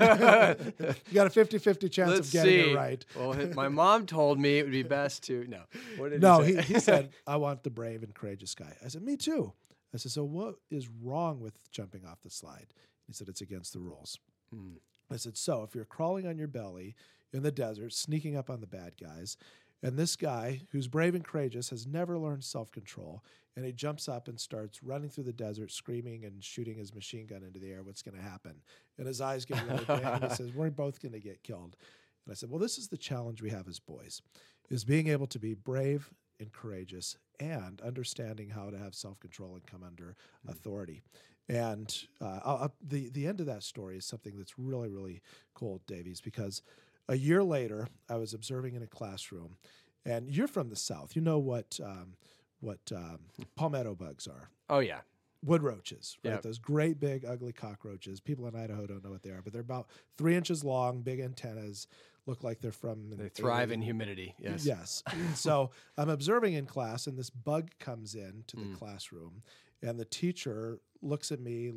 got 1.13 1.27
a 1.27 1.29
50-50 1.29 1.89
chance 1.91 2.11
Let's 2.11 2.27
of 2.27 2.33
getting 2.33 2.65
see. 2.65 2.71
it 2.71 2.75
right. 2.75 3.05
Well, 3.15 3.33
my 3.53 3.69
mom 3.69 4.05
told 4.05 4.37
me 4.39 4.59
it 4.59 4.63
would 4.63 4.71
be 4.73 4.83
best 4.83 5.23
to 5.27 5.45
no. 5.47 5.61
What 5.97 6.11
did 6.11 6.21
No, 6.21 6.41
he, 6.41 6.55
he, 6.55 6.61
say? 6.61 6.73
he 6.73 6.79
said, 6.79 7.09
I 7.25 7.37
want 7.37 7.63
the 7.63 7.69
brave 7.69 8.03
and 8.03 8.13
courageous 8.13 8.53
guy. 8.55 8.75
I 8.83 8.89
said, 8.89 9.03
Me 9.03 9.15
too. 9.15 9.53
I 9.93 9.97
said, 9.97 10.11
So 10.11 10.25
what 10.25 10.55
is 10.69 10.89
wrong 11.01 11.39
with 11.39 11.53
jumping 11.71 12.05
off 12.05 12.21
the 12.21 12.29
slide? 12.29 12.67
He 13.07 13.13
said, 13.13 13.29
It's 13.29 13.41
against 13.41 13.71
the 13.71 13.79
rules. 13.79 14.19
Hmm. 14.53 14.73
I 15.09 15.15
said, 15.15 15.37
So 15.37 15.63
if 15.63 15.73
you're 15.75 15.85
crawling 15.85 16.27
on 16.27 16.37
your 16.37 16.47
belly 16.49 16.95
in 17.35 17.43
the 17.43 17.51
desert, 17.51 17.93
sneaking 17.93 18.35
up 18.37 18.49
on 18.49 18.61
the 18.61 18.67
bad 18.67 18.93
guys, 18.99 19.37
And 19.83 19.97
this 19.97 20.15
guy, 20.15 20.61
who's 20.71 20.87
brave 20.87 21.13
and 21.15 21.23
courageous, 21.23 21.69
has 21.69 21.85
never 21.85 22.17
learned 22.17 22.43
self 22.43 22.71
control. 22.71 23.23
And 23.55 23.65
he 23.65 23.71
jumps 23.71 24.09
up 24.09 24.27
and 24.27 24.39
starts 24.39 24.81
running 24.83 25.09
through 25.09 25.25
the 25.25 25.33
desert, 25.33 25.71
screaming 25.71 26.25
and 26.25 26.43
shooting 26.43 26.77
his 26.77 26.93
machine 26.93 27.25
gun 27.27 27.43
into 27.43 27.59
the 27.59 27.71
air. 27.71 27.83
What's 27.83 28.01
going 28.01 28.17
to 28.17 28.21
happen? 28.23 28.55
And 28.97 29.07
his 29.07 29.21
eyes 29.21 29.45
get 29.45 29.63
really 29.67 29.85
big. 29.85 30.03
and 30.03 30.23
he 30.23 30.29
says, 30.29 30.51
We're 30.53 30.69
both 30.71 31.01
going 31.01 31.11
to 31.13 31.19
get 31.19 31.43
killed. 31.43 31.75
And 32.25 32.31
I 32.31 32.35
said, 32.35 32.49
Well, 32.49 32.59
this 32.59 32.77
is 32.77 32.87
the 32.87 32.97
challenge 32.97 33.41
we 33.41 33.49
have 33.51 33.67
as 33.67 33.79
boys, 33.79 34.21
is 34.69 34.83
being 34.85 35.07
able 35.07 35.27
to 35.27 35.39
be 35.39 35.53
brave 35.53 36.09
and 36.39 36.51
courageous 36.51 37.15
and 37.39 37.79
understanding 37.81 38.49
how 38.49 38.69
to 38.69 38.77
have 38.77 38.95
self 38.95 39.19
control 39.19 39.53
and 39.55 39.65
come 39.67 39.83
under 39.83 40.15
authority. 40.47 41.01
And 41.47 41.95
uh, 42.19 42.39
I'll- 42.43 42.57
I'll- 42.57 42.75
the 42.81 43.09
the 43.09 43.27
end 43.27 43.39
of 43.39 43.45
that 43.45 43.61
story 43.63 43.97
is 43.97 44.05
something 44.05 44.35
that's 44.37 44.57
really 44.57 44.89
really 44.89 45.21
cool, 45.53 45.81
Davies, 45.85 46.19
because 46.21 46.61
a 47.07 47.15
year 47.15 47.43
later 47.43 47.87
I 48.09 48.15
was 48.17 48.33
observing 48.33 48.75
in 48.75 48.83
a 48.83 48.87
classroom, 48.87 49.57
and 50.05 50.29
you're 50.29 50.47
from 50.47 50.69
the 50.69 50.75
south. 50.75 51.15
You 51.15 51.21
know 51.21 51.39
what 51.39 51.79
um, 51.83 52.15
what 52.59 52.79
um, 52.95 53.19
palmetto 53.55 53.95
bugs 53.95 54.27
are. 54.27 54.49
Oh 54.69 54.79
yeah. 54.79 55.01
Wood 55.43 55.61
roaches, 55.61 56.17
right? 56.23 56.31
Yep. 56.31 56.41
Those 56.41 56.57
great 56.57 56.99
big 56.99 57.23
ugly 57.23 57.53
cockroaches. 57.53 58.19
People 58.19 58.47
in 58.47 58.55
Idaho 58.55 58.87
don't 58.87 59.03
know 59.03 59.11
what 59.11 59.21
they 59.21 59.29
are, 59.29 59.43
but 59.43 59.53
they're 59.53 59.61
about 59.61 59.87
three 60.17 60.35
inches 60.35 60.63
long, 60.63 61.01
big 61.01 61.19
antennas, 61.19 61.85
look 62.25 62.43
like 62.43 62.61
they're 62.61 62.71
from. 62.71 63.11
They 63.15 63.29
thrive 63.29 63.69
in 63.71 63.79
humidity. 63.79 64.33
Yes. 64.39 64.65
Yes. 64.65 65.03
so 65.35 65.69
I'm 65.99 66.09
observing 66.09 66.53
in 66.55 66.65
class, 66.65 67.05
and 67.05 67.15
this 67.15 67.29
bug 67.29 67.69
comes 67.79 68.15
in 68.15 68.43
to 68.47 68.55
the 68.55 68.63
Mm. 68.63 68.75
classroom, 68.79 69.43
and 69.83 69.99
the 69.99 70.05
teacher 70.05 70.79
looks 71.03 71.31
at 71.31 71.39
me, 71.39 71.71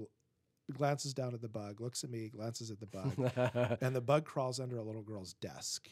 glances 0.73 1.15
down 1.15 1.35
at 1.35 1.41
the 1.41 1.49
bug, 1.49 1.81
looks 1.81 2.05
at 2.05 2.11
me, 2.11 2.29
glances 2.29 2.71
at 2.71 2.81
the 2.81 2.87
bug, 2.87 3.79
and 3.83 3.95
the 3.95 4.01
bug 4.01 4.25
crawls 4.25 4.61
under 4.61 4.79
a 4.79 4.83
little 4.83 5.03
girl's 5.03 5.35
desk. 5.35 5.89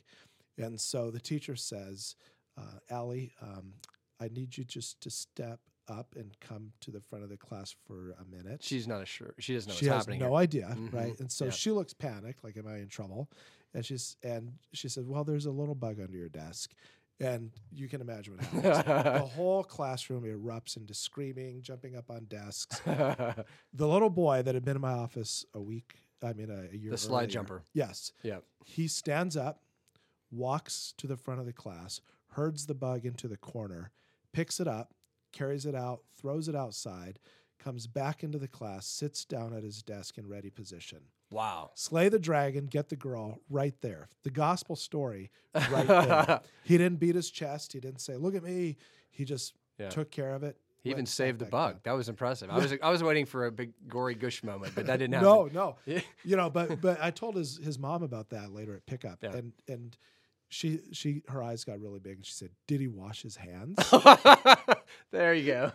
And 0.59 0.81
so 0.81 1.11
the 1.11 1.21
teacher 1.21 1.57
says, 1.57 2.17
uh, 2.59 2.79
Allie, 2.91 3.33
um, 3.43 3.75
I 4.21 4.29
need 4.29 4.57
you 4.57 4.65
just 4.65 5.01
to 5.03 5.11
step 5.11 5.61
up 5.89 6.15
and 6.17 6.35
come 6.41 6.73
to 6.81 6.91
the 6.91 7.01
front 7.01 7.23
of 7.23 7.31
the 7.31 7.37
class 7.37 7.75
for 7.87 8.17
a 8.21 8.25
minute. 8.25 8.63
She's 8.63 8.89
not 8.89 9.07
sure. 9.07 9.35
She 9.39 9.55
doesn't 9.55 9.69
know 9.71 9.77
she 9.77 9.87
has 9.87 10.09
no 10.09 10.15
here. 10.15 10.33
idea, 10.33 10.69
Mhm. 10.77 10.93
right? 10.93 11.21
And 11.21 11.31
so 11.31 11.45
Yeah. 11.45 11.51
she 11.53 11.71
looks 11.71 11.93
panicked, 11.95 12.43
like, 12.43 12.57
"Am 12.57 12.67
I 12.67 12.79
in 12.79 12.89
trouble?" 12.89 13.31
And 13.73 13.85
she's 13.87 14.17
and 14.23 14.59
she 14.73 14.89
said, 14.89 15.07
"Well, 15.07 15.23
there's 15.23 15.47
a 15.47 15.51
little 15.53 15.75
bug 15.77 16.01
under 16.01 16.17
your 16.17 16.29
desk," 16.31 16.75
and 17.21 17.51
you 17.73 17.89
can 17.89 18.01
imagine 18.01 18.37
what 18.37 18.45
happens. 18.65 18.85
the 18.85 19.19
whole 19.35 19.65
classroom 19.65 20.25
erupts 20.25 20.77
into 20.77 20.95
screaming, 20.95 21.63
jumping 21.63 21.97
up 21.97 22.11
on 22.11 22.25
desks. 22.25 22.81
The 22.81 23.45
little 23.75 24.11
boy 24.11 24.43
that 24.43 24.55
had 24.55 24.65
been 24.65 24.77
in 24.77 24.83
my 24.83 24.93
office 24.93 25.45
a 25.55 25.61
week, 25.61 25.95
I 26.23 26.33
mean, 26.33 26.51
a, 26.51 26.75
a 26.75 26.77
year. 26.77 26.91
The 26.91 26.99
slide 26.99 27.19
earlier- 27.25 27.29
jumper. 27.29 27.63
Yes, 27.73 28.13
yeah. 28.23 28.39
he 28.65 28.89
stands 28.89 29.37
up, 29.37 29.63
walks 30.31 30.93
to 30.99 31.07
the 31.07 31.17
front 31.17 31.41
of 31.41 31.47
the 31.47 31.53
class, 31.53 32.01
herds 32.33 32.67
the 32.67 32.75
bug 32.75 33.05
into 33.05 33.29
the 33.29 33.37
corner, 33.37 33.93
picks 34.33 34.61
it 34.61 34.69
up, 34.69 34.93
carries 35.33 35.65
it 35.67 35.75
out, 35.75 36.03
throws 36.19 36.49
it 36.49 36.55
outside, 36.55 37.19
comes 37.59 37.87
back 37.87 38.23
into 38.23 38.39
the 38.39 38.49
class, 38.49 38.87
sits 38.87 39.25
down 39.25 39.55
at 39.55 39.63
his 39.63 39.83
desk 39.83 40.19
in 40.19 40.29
ready 40.29 40.51
position. 40.51 41.01
Wow. 41.31 41.71
Slay 41.75 42.09
the 42.09 42.19
dragon, 42.19 42.67
get 42.67 42.89
the 42.89 42.97
girl 42.97 43.41
right 43.51 43.75
there. 43.81 44.09
The 44.23 44.31
gospel 44.31 44.77
story 44.77 45.31
right 45.55 45.87
there. 45.87 46.41
he 46.65 46.79
didn't 46.79 46.99
beat 47.01 47.15
his 47.17 47.31
chest. 47.31 47.73
He 47.73 47.81
didn't 47.81 48.01
say, 48.01 48.17
Look 48.17 48.35
at 48.35 48.43
me. 48.43 48.77
He 49.11 49.25
just 49.25 49.55
Yeah. 49.79 49.89
took 49.91 50.11
care 50.11 50.35
of 50.35 50.43
it. 50.43 50.57
He 50.83 50.91
even 50.91 51.05
saved 51.07 51.41
the 51.41 51.47
bug. 51.47 51.81
That 51.83 51.93
was 51.93 52.09
impressive. 52.09 52.49
I 52.49 52.59
was 52.59 52.73
I 52.81 52.91
was 52.91 53.03
waiting 53.03 53.27
for 53.27 53.47
a 53.47 53.51
big 53.51 53.73
gory 53.89 54.15
gush 54.15 54.45
moment, 54.45 54.73
but 54.77 54.87
that 54.87 54.99
didn't 54.99 55.15
happen. 55.15 55.29
No, 55.29 55.45
no. 55.53 55.77
Yeah. 55.85 56.01
you 56.25 56.37
know, 56.37 56.49
but 56.49 56.81
but 56.81 57.03
I 57.03 57.11
told 57.11 57.35
his 57.35 57.59
his 57.59 57.77
mom 57.77 58.05
about 58.05 58.29
that 58.31 58.53
later 58.53 58.75
at 58.77 58.87
pickup, 58.87 59.19
Yeah. 59.23 59.33
and 59.33 59.53
and 59.67 59.97
she 60.49 60.79
she 60.93 61.23
her 61.27 61.43
eyes 61.43 61.65
got 61.65 61.81
really 61.81 61.99
big, 61.99 62.19
and 62.19 62.25
she 62.27 62.33
said, 62.35 62.51
"Did 62.69 62.81
he 62.81 62.87
wash 62.87 63.23
his 63.23 63.35
hands?" 63.35 63.77
there 65.11 65.35
you 65.35 65.47
go. 65.53 65.73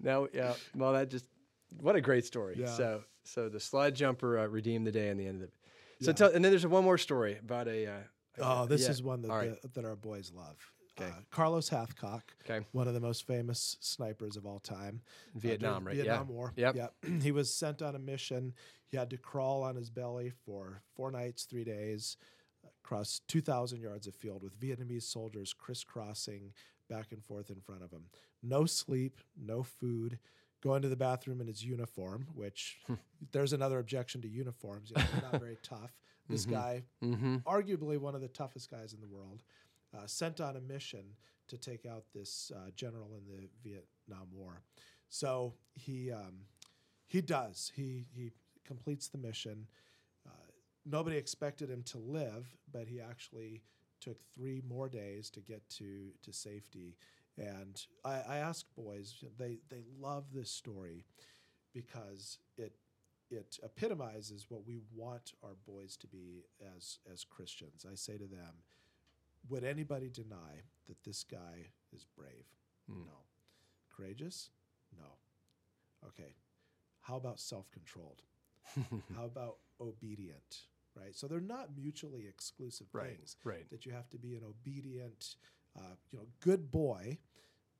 No, 0.00 0.28
yeah. 0.32 0.54
Well, 0.76 0.92
that 0.92 1.10
just 1.10 1.26
what 1.80 1.96
a 1.96 2.00
great 2.00 2.24
story. 2.24 2.56
Yeah. 2.58 2.66
So 2.66 3.04
so 3.24 3.48
the 3.48 3.60
slide 3.60 3.94
jumper 3.94 4.38
uh, 4.38 4.46
redeemed 4.46 4.86
the 4.86 4.92
day 4.92 5.08
in 5.08 5.16
the 5.16 5.26
end 5.26 5.36
of 5.36 5.48
it. 5.48 5.54
So 6.00 6.10
Yeah. 6.10 6.14
tell, 6.14 6.30
and 6.32 6.44
then 6.44 6.52
there's 6.52 6.66
one 6.66 6.84
more 6.84 6.98
story 6.98 7.38
about 7.38 7.68
a. 7.68 7.86
Uh, 7.86 7.98
oh, 8.40 8.66
this 8.66 8.82
yeah. 8.82 8.90
is 8.90 9.02
one 9.02 9.22
that 9.22 9.28
right. 9.28 9.62
the, 9.62 9.68
that 9.68 9.84
our 9.84 9.96
boys 9.96 10.32
love. 10.34 10.56
Okay. 11.00 11.10
Uh, 11.10 11.20
Carlos 11.30 11.70
Hathcock, 11.70 12.22
Okay. 12.44 12.66
one 12.72 12.86
of 12.86 12.92
the 12.94 13.00
most 13.00 13.26
famous 13.26 13.78
snipers 13.80 14.36
of 14.36 14.44
all 14.44 14.58
time. 14.58 15.00
uh, 15.34 15.38
Vietnam, 15.38 15.86
right? 15.86 15.96
Vietnam 15.96 16.26
yeah. 16.28 16.34
War. 16.34 16.52
Yep. 16.56 16.74
Yep. 16.76 16.94
he 17.22 17.32
was 17.32 17.52
sent 17.54 17.80
on 17.80 17.94
a 17.94 17.98
mission. 17.98 18.52
He 18.90 18.96
had 18.98 19.08
to 19.10 19.16
crawl 19.16 19.62
on 19.62 19.74
his 19.76 19.88
belly 19.88 20.32
for 20.44 20.82
four 20.94 21.10
nights, 21.10 21.44
three 21.44 21.64
days, 21.64 22.18
across 22.84 23.22
2,000 23.28 23.80
yards 23.80 24.06
of 24.06 24.14
field 24.14 24.42
with 24.42 24.58
Vietnamese 24.60 25.04
soldiers 25.04 25.54
crisscrossing 25.54 26.52
back 26.90 27.12
and 27.12 27.24
forth 27.24 27.48
in 27.48 27.60
front 27.60 27.82
of 27.82 27.90
him. 27.90 28.04
No 28.42 28.66
sleep, 28.66 29.20
no 29.34 29.62
food. 29.62 30.18
Going 30.62 30.82
to 30.82 30.88
the 30.88 30.96
bathroom 30.96 31.40
in 31.40 31.46
his 31.48 31.64
uniform, 31.64 32.26
which 32.34 32.78
there's 33.32 33.52
another 33.52 33.78
objection 33.80 34.20
to 34.22 34.28
uniforms. 34.28 34.90
You 34.90 34.96
know, 35.02 35.08
they're 35.12 35.30
not 35.32 35.40
very 35.40 35.58
tough. 35.62 35.90
This 36.28 36.44
guy, 36.46 36.84
Mm-hmm. 37.02 37.36
arguably 37.46 37.98
one 37.98 38.14
of 38.14 38.20
the 38.20 38.28
toughest 38.28 38.70
guys 38.70 38.92
in 38.92 39.00
the 39.00 39.08
world, 39.08 39.42
uh, 39.96 40.06
sent 40.06 40.40
on 40.40 40.56
a 40.56 40.60
mission 40.60 41.04
to 41.48 41.58
take 41.58 41.84
out 41.84 42.04
this 42.14 42.52
uh, 42.54 42.70
general 42.76 43.10
in 43.16 43.24
the 43.26 43.48
Vietnam 43.68 44.28
War. 44.32 44.62
So 45.08 45.54
he 45.74 46.10
um, 46.12 46.46
he 47.08 47.20
does. 47.20 47.72
He 47.74 48.06
he 48.14 48.30
completes 48.64 49.08
the 49.08 49.18
mission. 49.18 49.66
Uh, 50.26 50.30
nobody 50.86 51.16
expected 51.16 51.68
him 51.68 51.82
to 51.82 51.98
live, 51.98 52.56
but 52.72 52.86
he 52.86 53.00
actually 53.00 53.62
took 54.00 54.18
three 54.34 54.62
more 54.66 54.88
days 54.88 55.28
to 55.30 55.40
get 55.40 55.68
to 55.70 56.12
to 56.22 56.32
safety. 56.32 56.96
And 57.38 57.80
I, 58.04 58.20
I 58.28 58.36
ask 58.38 58.66
boys, 58.76 59.14
they 59.38 59.58
they 59.70 59.82
love 59.98 60.24
this 60.34 60.50
story 60.50 61.06
because 61.72 62.38
it 62.58 62.72
it 63.30 63.58
epitomizes 63.62 64.46
what 64.50 64.66
we 64.66 64.80
want 64.94 65.32
our 65.42 65.56
boys 65.66 65.96
to 65.98 66.06
be 66.06 66.44
as 66.76 66.98
as 67.10 67.24
Christians. 67.24 67.86
I 67.90 67.94
say 67.94 68.18
to 68.18 68.26
them, 68.26 68.62
would 69.48 69.64
anybody 69.64 70.10
deny 70.10 70.64
that 70.88 71.02
this 71.04 71.24
guy 71.24 71.70
is 71.94 72.04
brave? 72.16 72.44
Mm. 72.90 73.06
No. 73.06 73.18
Courageous? 73.96 74.50
No. 74.98 75.06
Okay. 76.08 76.34
How 77.00 77.16
about 77.16 77.40
self-controlled? 77.40 78.22
How 79.16 79.24
about 79.24 79.56
obedient? 79.80 80.66
Right? 80.94 81.14
So 81.14 81.26
they're 81.26 81.40
not 81.40 81.70
mutually 81.76 82.26
exclusive 82.28 82.86
Right. 82.92 83.16
things. 83.16 83.36
Right. 83.44 83.68
That 83.70 83.86
you 83.86 83.92
have 83.92 84.10
to 84.10 84.18
be 84.18 84.34
an 84.34 84.42
obedient, 84.44 85.36
uh, 85.76 85.94
you 86.10 86.18
know, 86.18 86.26
good 86.40 86.70
boy, 86.70 87.18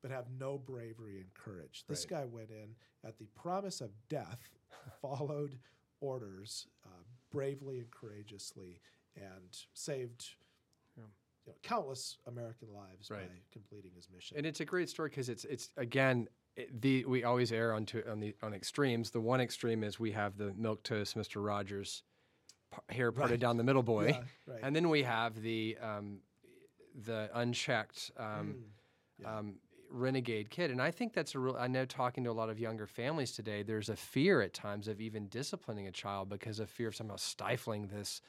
but 0.01 0.11
have 0.11 0.27
no 0.39 0.59
bravery 0.59 1.19
and 1.21 1.33
courage. 1.35 1.85
This 1.89 2.07
Right. 2.11 2.21
guy 2.21 2.25
went 2.27 2.51
in 2.51 2.75
at 3.05 3.19
the 3.19 3.27
promise 3.35 3.81
of 3.81 3.91
death, 4.09 4.41
followed 5.01 5.59
orders 6.01 6.67
uh, 6.85 6.89
bravely 7.31 7.79
and 7.79 7.91
courageously, 7.91 8.81
and 9.17 9.57
saved 9.75 10.35
Yeah. 10.97 11.05
you 11.47 11.53
know, 11.53 11.59
countless 11.63 12.19
American 12.27 12.73
lives 12.73 13.11
Right. 13.11 13.29
by 13.29 13.35
completing 13.51 13.93
his 13.95 14.09
mission. 14.11 14.37
And 14.37 14.47
it's 14.47 14.61
a 14.61 14.65
great 14.65 14.89
story 14.89 15.09
because 15.11 15.29
it's 15.29 15.45
it's 15.45 15.71
again 15.77 16.29
it, 16.57 16.81
the 16.83 17.05
we 17.07 17.25
always 17.25 17.51
err 17.53 17.73
on 17.73 17.87
to, 17.87 18.11
on 18.11 18.21
the 18.21 18.35
on 18.43 18.53
extremes. 18.55 19.11
The 19.11 19.21
one 19.21 19.41
extreme 19.41 19.83
is 19.85 19.99
we 19.99 20.13
have 20.13 20.37
the 20.37 20.53
milk 20.55 20.83
toast 20.83 21.17
Mister 21.17 21.41
Rogers 21.41 22.03
hair 22.89 23.13
parted 23.13 23.33
Right. 23.33 23.41
down 23.41 23.57
the 23.59 23.65
middle 23.65 23.83
boy, 23.83 24.09
Yeah, 24.09 24.25
right. 24.47 24.61
and 24.63 24.75
then 24.75 24.89
we 24.89 25.03
have 25.03 25.41
the 25.41 25.77
um, 25.79 26.21
the 26.95 27.31
unchecked 27.35 28.11
um, 28.17 28.27
Mm, 28.27 28.55
yeah. 29.19 29.39
um, 29.39 29.55
renegade 29.91 30.51
kid. 30.51 30.71
And 30.71 30.81
I 30.81 30.91
think 30.91 31.13
that's 31.13 31.35
a 31.35 31.39
real. 31.39 31.57
I 31.59 31.67
know 31.69 31.85
talking 31.85 32.25
to 32.25 32.31
a 32.31 32.33
lot 32.33 32.49
of 32.51 32.59
younger 32.59 32.87
families 32.87 33.33
today, 33.33 33.63
there's 33.63 33.89
a 33.89 33.97
fear 33.97 34.41
at 34.41 34.55
times 34.55 34.89
of 34.89 35.01
even 35.01 35.29
disciplining 35.29 35.87
a 35.87 35.93
child 35.93 36.29
because 36.29 36.59
of 36.61 36.71
fear 36.71 36.89
of 36.89 36.97
somehow 36.97 37.17
stifling 37.17 37.89
this 37.89 38.21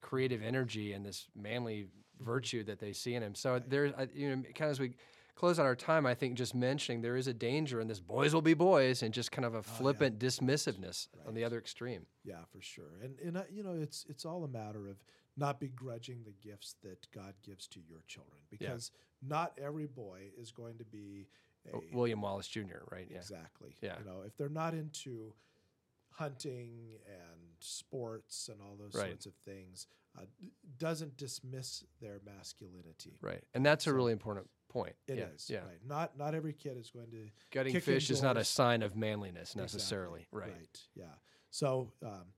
creative 0.00 0.42
energy 0.42 0.92
and 0.94 1.04
this 1.06 1.28
manly 1.36 1.86
virtue 2.20 2.64
that 2.64 2.78
they 2.78 2.92
see 2.92 3.14
in 3.14 3.22
him. 3.22 3.34
So 3.34 3.60
there's, 3.66 3.92
I- 3.96 4.08
you 4.14 4.28
know, 4.34 4.42
kind 4.54 4.62
of 4.68 4.70
as 4.70 4.80
we 4.80 4.94
close 5.34 5.58
out 5.58 5.66
our 5.66 5.76
time, 5.76 6.06
I 6.06 6.14
think 6.14 6.34
just 6.34 6.54
mentioning 6.54 7.02
there 7.02 7.16
is 7.16 7.26
a 7.26 7.32
danger 7.34 7.80
in 7.80 7.88
this 7.88 8.00
"boys 8.00 8.34
will 8.34 8.42
be 8.42 8.54
boys" 8.54 9.02
and 9.02 9.12
just 9.14 9.30
kind 9.32 9.44
of 9.44 9.54
a 9.54 9.62
flippant 9.62 10.18
dismissiveness 10.18 11.08
on 11.26 11.34
the 11.34 11.44
other 11.44 11.58
extreme. 11.58 12.06
Yeah, 12.24 12.44
for 12.50 12.60
sure. 12.60 12.98
And 13.02 13.18
and 13.20 13.36
uh, 13.36 13.42
you 13.50 13.62
know, 13.62 13.74
it's 13.80 14.04
it's 14.08 14.24
all 14.24 14.44
a 14.44 14.48
matter 14.48 14.88
of 14.88 14.96
not 15.36 15.60
begrudging 15.60 16.24
the 16.24 16.34
gifts 16.46 16.76
that 16.82 17.06
God 17.12 17.34
gives 17.42 17.66
to 17.68 17.80
your 17.88 18.02
children 18.06 18.40
because 18.50 18.90
not 19.26 19.52
every 19.62 19.86
boy 19.86 20.30
is 20.38 20.50
going 20.52 20.78
to 20.78 20.84
be 20.84 21.28
a 21.72 21.78
William 21.96 22.20
Wallace 22.20 22.48
Jr. 22.48 22.82
Right? 22.90 23.06
Yeah. 23.10 23.18
exactly. 23.18 23.76
Yeah. 23.80 23.98
You 23.98 24.04
know, 24.04 24.22
if 24.26 24.36
they're 24.36 24.48
not 24.48 24.74
into 24.74 25.32
hunting 26.10 26.96
and 27.06 27.40
sports 27.60 28.48
and 28.52 28.60
all 28.60 28.76
those 28.76 28.94
Right. 28.94 29.08
sorts 29.08 29.26
of 29.26 29.34
things, 29.36 29.86
uh, 30.18 30.26
doesn't 30.78 31.16
dismiss 31.16 31.84
their 32.00 32.20
masculinity. 32.24 33.16
Right. 33.22 33.42
And 33.54 33.64
that's 33.64 33.86
a 33.86 33.94
really 33.94 34.12
important 34.12 34.48
point. 34.68 34.94
It 35.06 35.18
is 35.18 35.48
yeah. 35.48 35.58
Yeah. 35.58 35.64
right. 35.68 35.86
Not 35.86 36.18
not 36.18 36.34
every 36.34 36.52
kid 36.52 36.76
is 36.76 36.90
going 36.90 37.10
to 37.10 37.28
Gutting 37.50 37.80
fish 37.80 38.10
is 38.10 38.22
not 38.22 38.36
a 38.36 38.44
sign 38.44 38.82
of 38.82 38.96
manliness 38.96 39.52
Exactly, 39.54 39.62
necessarily. 39.62 40.26
Right. 40.30 40.50
Right. 40.52 40.80
Yeah. 40.94 41.14
So, 41.50 41.92
um, 42.02 42.32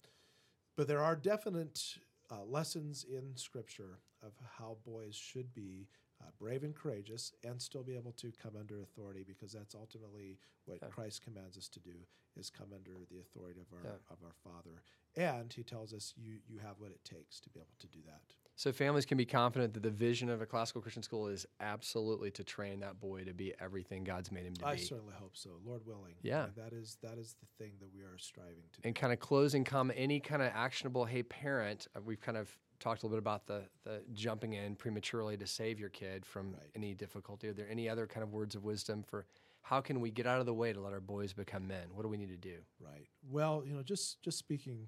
but 0.77 0.87
there 0.89 1.01
are 1.03 1.17
definite 1.17 1.97
uh, 2.31 2.43
lessons 2.45 3.05
in 3.05 3.37
Scripture 3.37 3.99
of 4.23 4.33
how 4.59 4.77
boys 4.85 5.15
should 5.15 5.53
be 5.55 5.89
uh, 6.23 6.31
brave 6.39 6.63
and 6.63 6.75
courageous, 6.75 7.33
and 7.43 7.61
still 7.61 7.83
be 7.83 7.97
able 7.97 8.13
to 8.13 8.33
come 8.41 8.53
under 8.59 8.81
authority 8.81 9.25
because 9.27 9.53
that's 9.53 9.75
ultimately 9.75 10.39
what 10.65 10.79
Yeah. 10.81 10.89
Christ 10.89 11.23
commands 11.23 11.59
us 11.59 11.69
to 11.71 11.81
do 11.81 12.07
is 12.37 12.51
come 12.51 12.73
under 12.73 13.05
the 13.11 13.19
authority 13.19 13.61
of 13.61 13.67
our 13.73 13.85
Yeah. 13.85 13.99
of 14.09 14.23
our 14.23 14.33
Father. 14.33 14.83
And 15.17 15.53
He 15.53 15.63
tells 15.65 15.93
us 15.93 16.15
you 16.17 16.41
you 16.47 16.59
have 16.61 16.79
what 16.81 16.93
it 16.93 17.05
takes 17.05 17.41
to 17.41 17.51
be 17.51 17.61
able 17.61 17.77
to 17.79 17.89
do 17.89 18.01
that. 18.07 18.33
So 18.57 18.71
families 18.71 19.05
can 19.05 19.19
be 19.19 19.27
confident 19.27 19.75
that 19.75 19.83
the 19.83 19.91
vision 19.91 20.29
of 20.31 20.41
a 20.41 20.47
classical 20.47 20.81
Christian 20.81 21.03
school 21.03 21.27
is 21.27 21.45
absolutely 21.59 22.31
to 22.33 22.45
train 22.45 22.81
that 22.81 23.01
boy 23.01 23.25
to 23.25 23.35
be 23.35 23.53
everything 23.61 24.05
God's 24.05 24.31
made 24.31 24.47
him 24.47 24.55
to 24.55 24.67
I 24.67 24.77
be. 24.77 24.81
I 24.81 24.85
certainly 24.85 25.15
hope 25.19 25.37
so, 25.37 25.51
Lord 25.65 25.85
willing. 25.85 26.15
Yeah. 26.23 26.47
That 26.57 26.73
is 26.73 26.97
that 27.03 27.19
is 27.19 27.35
the 27.41 27.47
thing 27.65 27.73
that 27.81 27.93
we 27.93 28.03
are 28.03 28.17
striving 28.17 28.63
to. 28.73 28.81
do. 28.81 28.87
And 28.87 28.95
kind 28.95 29.13
of 29.13 29.19
closing 29.19 29.65
comment, 29.65 29.99
any 30.01 30.21
kind 30.21 30.41
of 30.41 30.53
actionable, 30.55 31.05
hey 31.05 31.23
parent, 31.25 31.89
uh, 31.97 32.01
we've 32.05 32.21
kind 32.21 32.39
of 32.39 32.57
talked 32.79 33.03
a 33.03 33.07
little 33.07 33.17
bit 33.17 33.23
about 33.23 33.47
the 33.47 33.63
the 33.83 34.03
jumping 34.13 34.53
in 34.53 34.77
prematurely 34.77 35.37
to 35.37 35.47
save 35.49 35.81
your 35.81 35.89
kid 35.91 36.25
from 36.25 36.53
Right. 36.53 36.63
any 36.77 36.95
difficulty. 36.95 37.49
Are 37.49 37.53
there 37.55 37.69
any 37.69 37.89
other 37.89 38.07
kind 38.07 38.23
of 38.23 38.33
words 38.33 38.55
of 38.55 38.63
wisdom 38.63 39.03
for 39.03 39.27
how 39.63 39.81
can 39.81 40.01
we 40.01 40.11
get 40.13 40.27
out 40.27 40.39
of 40.39 40.47
the 40.47 40.55
way 40.55 40.73
to 40.73 40.81
let 40.81 40.93
our 40.93 41.01
boys 41.01 41.33
become 41.33 41.67
men? 41.67 41.89
What 41.93 42.03
do 42.03 42.09
we 42.09 42.19
need 42.19 42.29
to 42.31 42.37
do? 42.37 42.59
Right. 42.79 43.09
Well, 43.29 43.65
you 43.67 43.75
know, 43.75 43.83
just 43.83 44.23
just 44.23 44.39
speaking 44.39 44.87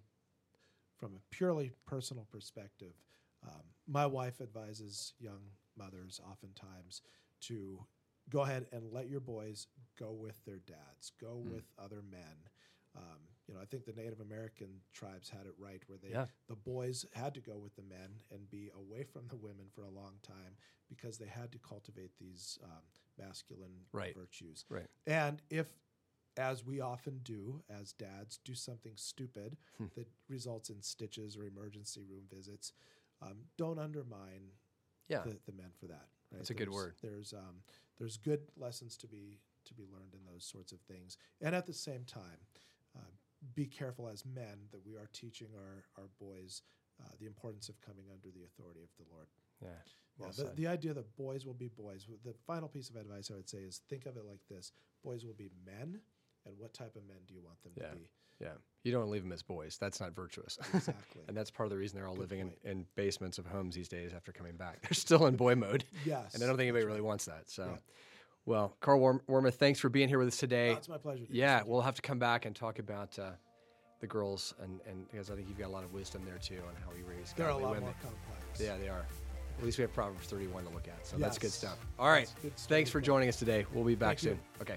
from 0.98 1.14
a 1.16 1.20
purely 1.34 1.72
personal 1.84 2.26
perspective, 2.30 2.92
um, 3.46 3.62
my 3.86 4.06
wife 4.06 4.40
advises 4.40 5.12
young 5.18 5.40
mothers 5.76 6.20
oftentimes 6.30 7.02
to 7.42 7.84
go 8.28 8.40
ahead 8.40 8.66
and 8.72 8.92
let 8.92 9.08
your 9.08 9.20
boys 9.20 9.68
go 9.98 10.12
with 10.12 10.44
their 10.44 10.58
dads, 10.58 11.12
go 11.20 11.36
Hmm. 11.42 11.50
with 11.52 11.64
other 11.78 12.02
men. 12.02 12.48
Um, 12.96 13.20
you 13.46 13.54
know, 13.54 13.60
I 13.60 13.66
think 13.66 13.84
the 13.84 13.92
Native 13.92 14.20
American 14.20 14.80
tribes 14.92 15.28
had 15.28 15.46
it 15.46 15.52
right 15.58 15.82
where 15.86 15.98
they 15.98 16.08
Yeah. 16.10 16.26
the 16.48 16.56
boys 16.56 17.04
had 17.12 17.34
to 17.34 17.40
go 17.40 17.58
with 17.58 17.76
the 17.76 17.82
men 17.82 18.22
and 18.32 18.48
be 18.50 18.70
away 18.74 19.04
from 19.04 19.28
the 19.28 19.36
women 19.36 19.66
for 19.74 19.84
a 19.84 19.90
long 19.90 20.14
time 20.22 20.56
because 20.88 21.18
they 21.18 21.26
had 21.26 21.52
to 21.52 21.58
cultivate 21.58 22.12
these 22.18 22.58
um, 22.64 22.82
masculine 23.18 23.84
Right. 23.92 24.14
virtues. 24.14 24.64
Right. 24.70 24.88
And 25.06 25.42
if, 25.50 25.66
as 26.38 26.64
we 26.64 26.80
often 26.80 27.20
do 27.22 27.62
as 27.68 27.92
dads, 27.92 28.38
do 28.44 28.54
something 28.54 28.92
stupid 28.96 29.56
Hmm. 29.78 29.86
that 29.94 30.08
results 30.28 30.70
in 30.70 30.82
stitches 30.82 31.36
or 31.36 31.44
emergency 31.44 32.02
room 32.02 32.24
visits, 32.32 32.72
um, 33.22 33.38
don't 33.56 33.78
undermine 33.78 34.50
Yeah. 35.08 35.22
the, 35.22 35.38
the 35.46 35.52
men 35.52 35.70
for 35.78 35.86
that. 35.86 36.08
Right? 36.30 36.38
That's 36.38 36.50
a 36.50 36.54
good 36.54 36.68
There's- 36.68 36.74
word. 36.74 36.94
There's 37.02 37.32
um, 37.32 37.62
there's 37.98 38.16
good 38.16 38.42
lessons 38.56 38.96
to 38.98 39.06
be 39.06 39.38
to 39.64 39.74
be 39.74 39.84
learned 39.92 40.14
in 40.14 40.20
those 40.30 40.44
sorts 40.44 40.72
of 40.72 40.80
things, 40.82 41.16
and 41.40 41.54
at 41.54 41.66
the 41.66 41.72
same 41.74 42.04
time, 42.04 42.40
uh, 42.96 43.00
be 43.54 43.66
careful 43.66 44.08
as 44.08 44.24
men 44.24 44.68
that 44.72 44.84
we 44.86 44.94
are 44.96 45.08
teaching 45.12 45.48
our 45.56 45.84
our 46.02 46.08
boys 46.20 46.62
uh, 47.00 47.08
the 47.20 47.26
importance 47.26 47.68
of 47.68 47.80
coming 47.80 48.06
under 48.12 48.28
the 48.30 48.44
authority 48.44 48.80
of 48.82 48.90
the 48.98 49.04
Lord. 49.12 49.26
yeah. 49.62 49.68
Yeah, 50.18 50.24
Well 50.24 50.28
the, 50.30 50.34
said. 50.46 50.56
the 50.56 50.66
idea 50.66 50.94
that 50.94 51.14
boys 51.16 51.44
will 51.46 51.54
be 51.54 51.68
boys. 51.68 52.06
The 52.24 52.32
final 52.46 52.68
piece 52.68 52.88
of 52.90 52.96
advice 52.96 53.30
I 53.30 53.34
would 53.34 53.48
say 53.50 53.58
is 53.58 53.80
think 53.88 54.06
of 54.06 54.16
it 54.16 54.24
like 54.24 54.40
this: 54.48 54.72
boys 55.04 55.24
will 55.26 55.34
be 55.34 55.50
men, 55.64 56.00
and 56.46 56.54
what 56.58 56.72
type 56.72 56.94
of 56.96 57.06
men 57.06 57.16
do 57.26 57.34
you 57.34 57.40
want 57.44 57.60
them 57.62 57.72
Yeah. 57.76 57.90
to 57.90 57.96
be? 57.96 58.08
Yeah. 58.40 58.48
You 58.84 58.92
don't 58.92 59.10
leave 59.10 59.22
them 59.22 59.32
as 59.32 59.42
boys. 59.42 59.78
That's 59.80 60.00
not 60.00 60.14
virtuous. 60.14 60.58
Exactly. 60.74 61.22
and 61.26 61.36
that's 61.36 61.50
part 61.50 61.66
of 61.66 61.70
the 61.70 61.76
reason 61.78 61.98
they're 61.98 62.06
all 62.06 62.14
Good 62.14 62.30
living 62.30 62.40
in, 62.64 62.70
in 62.70 62.86
basements 62.94 63.38
of 63.38 63.46
homes 63.46 63.74
these 63.74 63.88
days 63.88 64.12
after 64.14 64.30
coming 64.32 64.56
back. 64.56 64.80
They're 64.82 64.92
still 64.92 65.26
in 65.26 65.36
boy 65.36 65.54
mode. 65.56 65.84
yes. 66.04 66.34
And 66.34 66.42
I 66.42 66.46
don't 66.46 66.56
think 66.56 66.68
anybody 66.68 66.84
really 66.84 67.00
wants 67.00 67.24
that. 67.24 67.50
So, 67.50 67.64
Yeah. 67.64 67.76
well, 68.44 68.76
Carl 68.80 69.00
Worm- 69.00 69.22
Wormuth, 69.28 69.54
thanks 69.54 69.80
for 69.80 69.88
being 69.88 70.08
here 70.08 70.18
with 70.18 70.28
us 70.28 70.36
today. 70.36 70.70
Oh, 70.70 70.74
it's 70.76 70.88
my 70.88 70.98
pleasure. 70.98 71.24
Yeah, 71.30 71.62
we'll 71.66 71.80
have 71.80 71.94
to 71.96 72.02
come 72.02 72.18
back 72.18 72.44
and 72.44 72.54
talk 72.54 72.78
about 72.78 73.18
uh, 73.18 73.30
the 74.00 74.06
girls, 74.06 74.54
and, 74.62 74.80
and 74.88 75.10
because 75.10 75.30
I 75.30 75.34
think 75.34 75.48
you've 75.48 75.58
got 75.58 75.68
a 75.68 75.72
lot 75.72 75.82
of 75.82 75.92
wisdom 75.94 76.22
there 76.26 76.38
too 76.38 76.60
on 76.68 76.74
how 76.84 76.90
we 76.94 77.02
raise 77.02 77.32
They're 77.36 77.48
a 77.48 77.54
lot 77.56 77.70
women. 77.70 77.84
more 77.84 77.94
complex. 78.02 78.60
Yeah, 78.60 78.76
they 78.76 78.88
are. 78.90 79.06
At 79.58 79.64
least 79.64 79.78
we 79.78 79.82
have 79.82 79.92
Proverbs 79.94 80.26
31 80.28 80.64
to 80.64 80.70
look 80.70 80.86
at. 80.86 81.06
So 81.06 81.16
that's 81.16 81.38
good 81.38 81.50
stuff. 81.52 81.78
All 81.98 82.10
right. 82.10 82.28
Thanks 82.68 82.90
for 82.90 83.00
joining 83.00 83.30
us 83.30 83.36
today. 83.36 83.64
We'll 83.72 83.84
be 83.84 83.94
back 83.94 84.18
Thank 84.18 84.22
you. 84.22 84.30
soon. 84.32 84.40
Okay. 84.60 84.76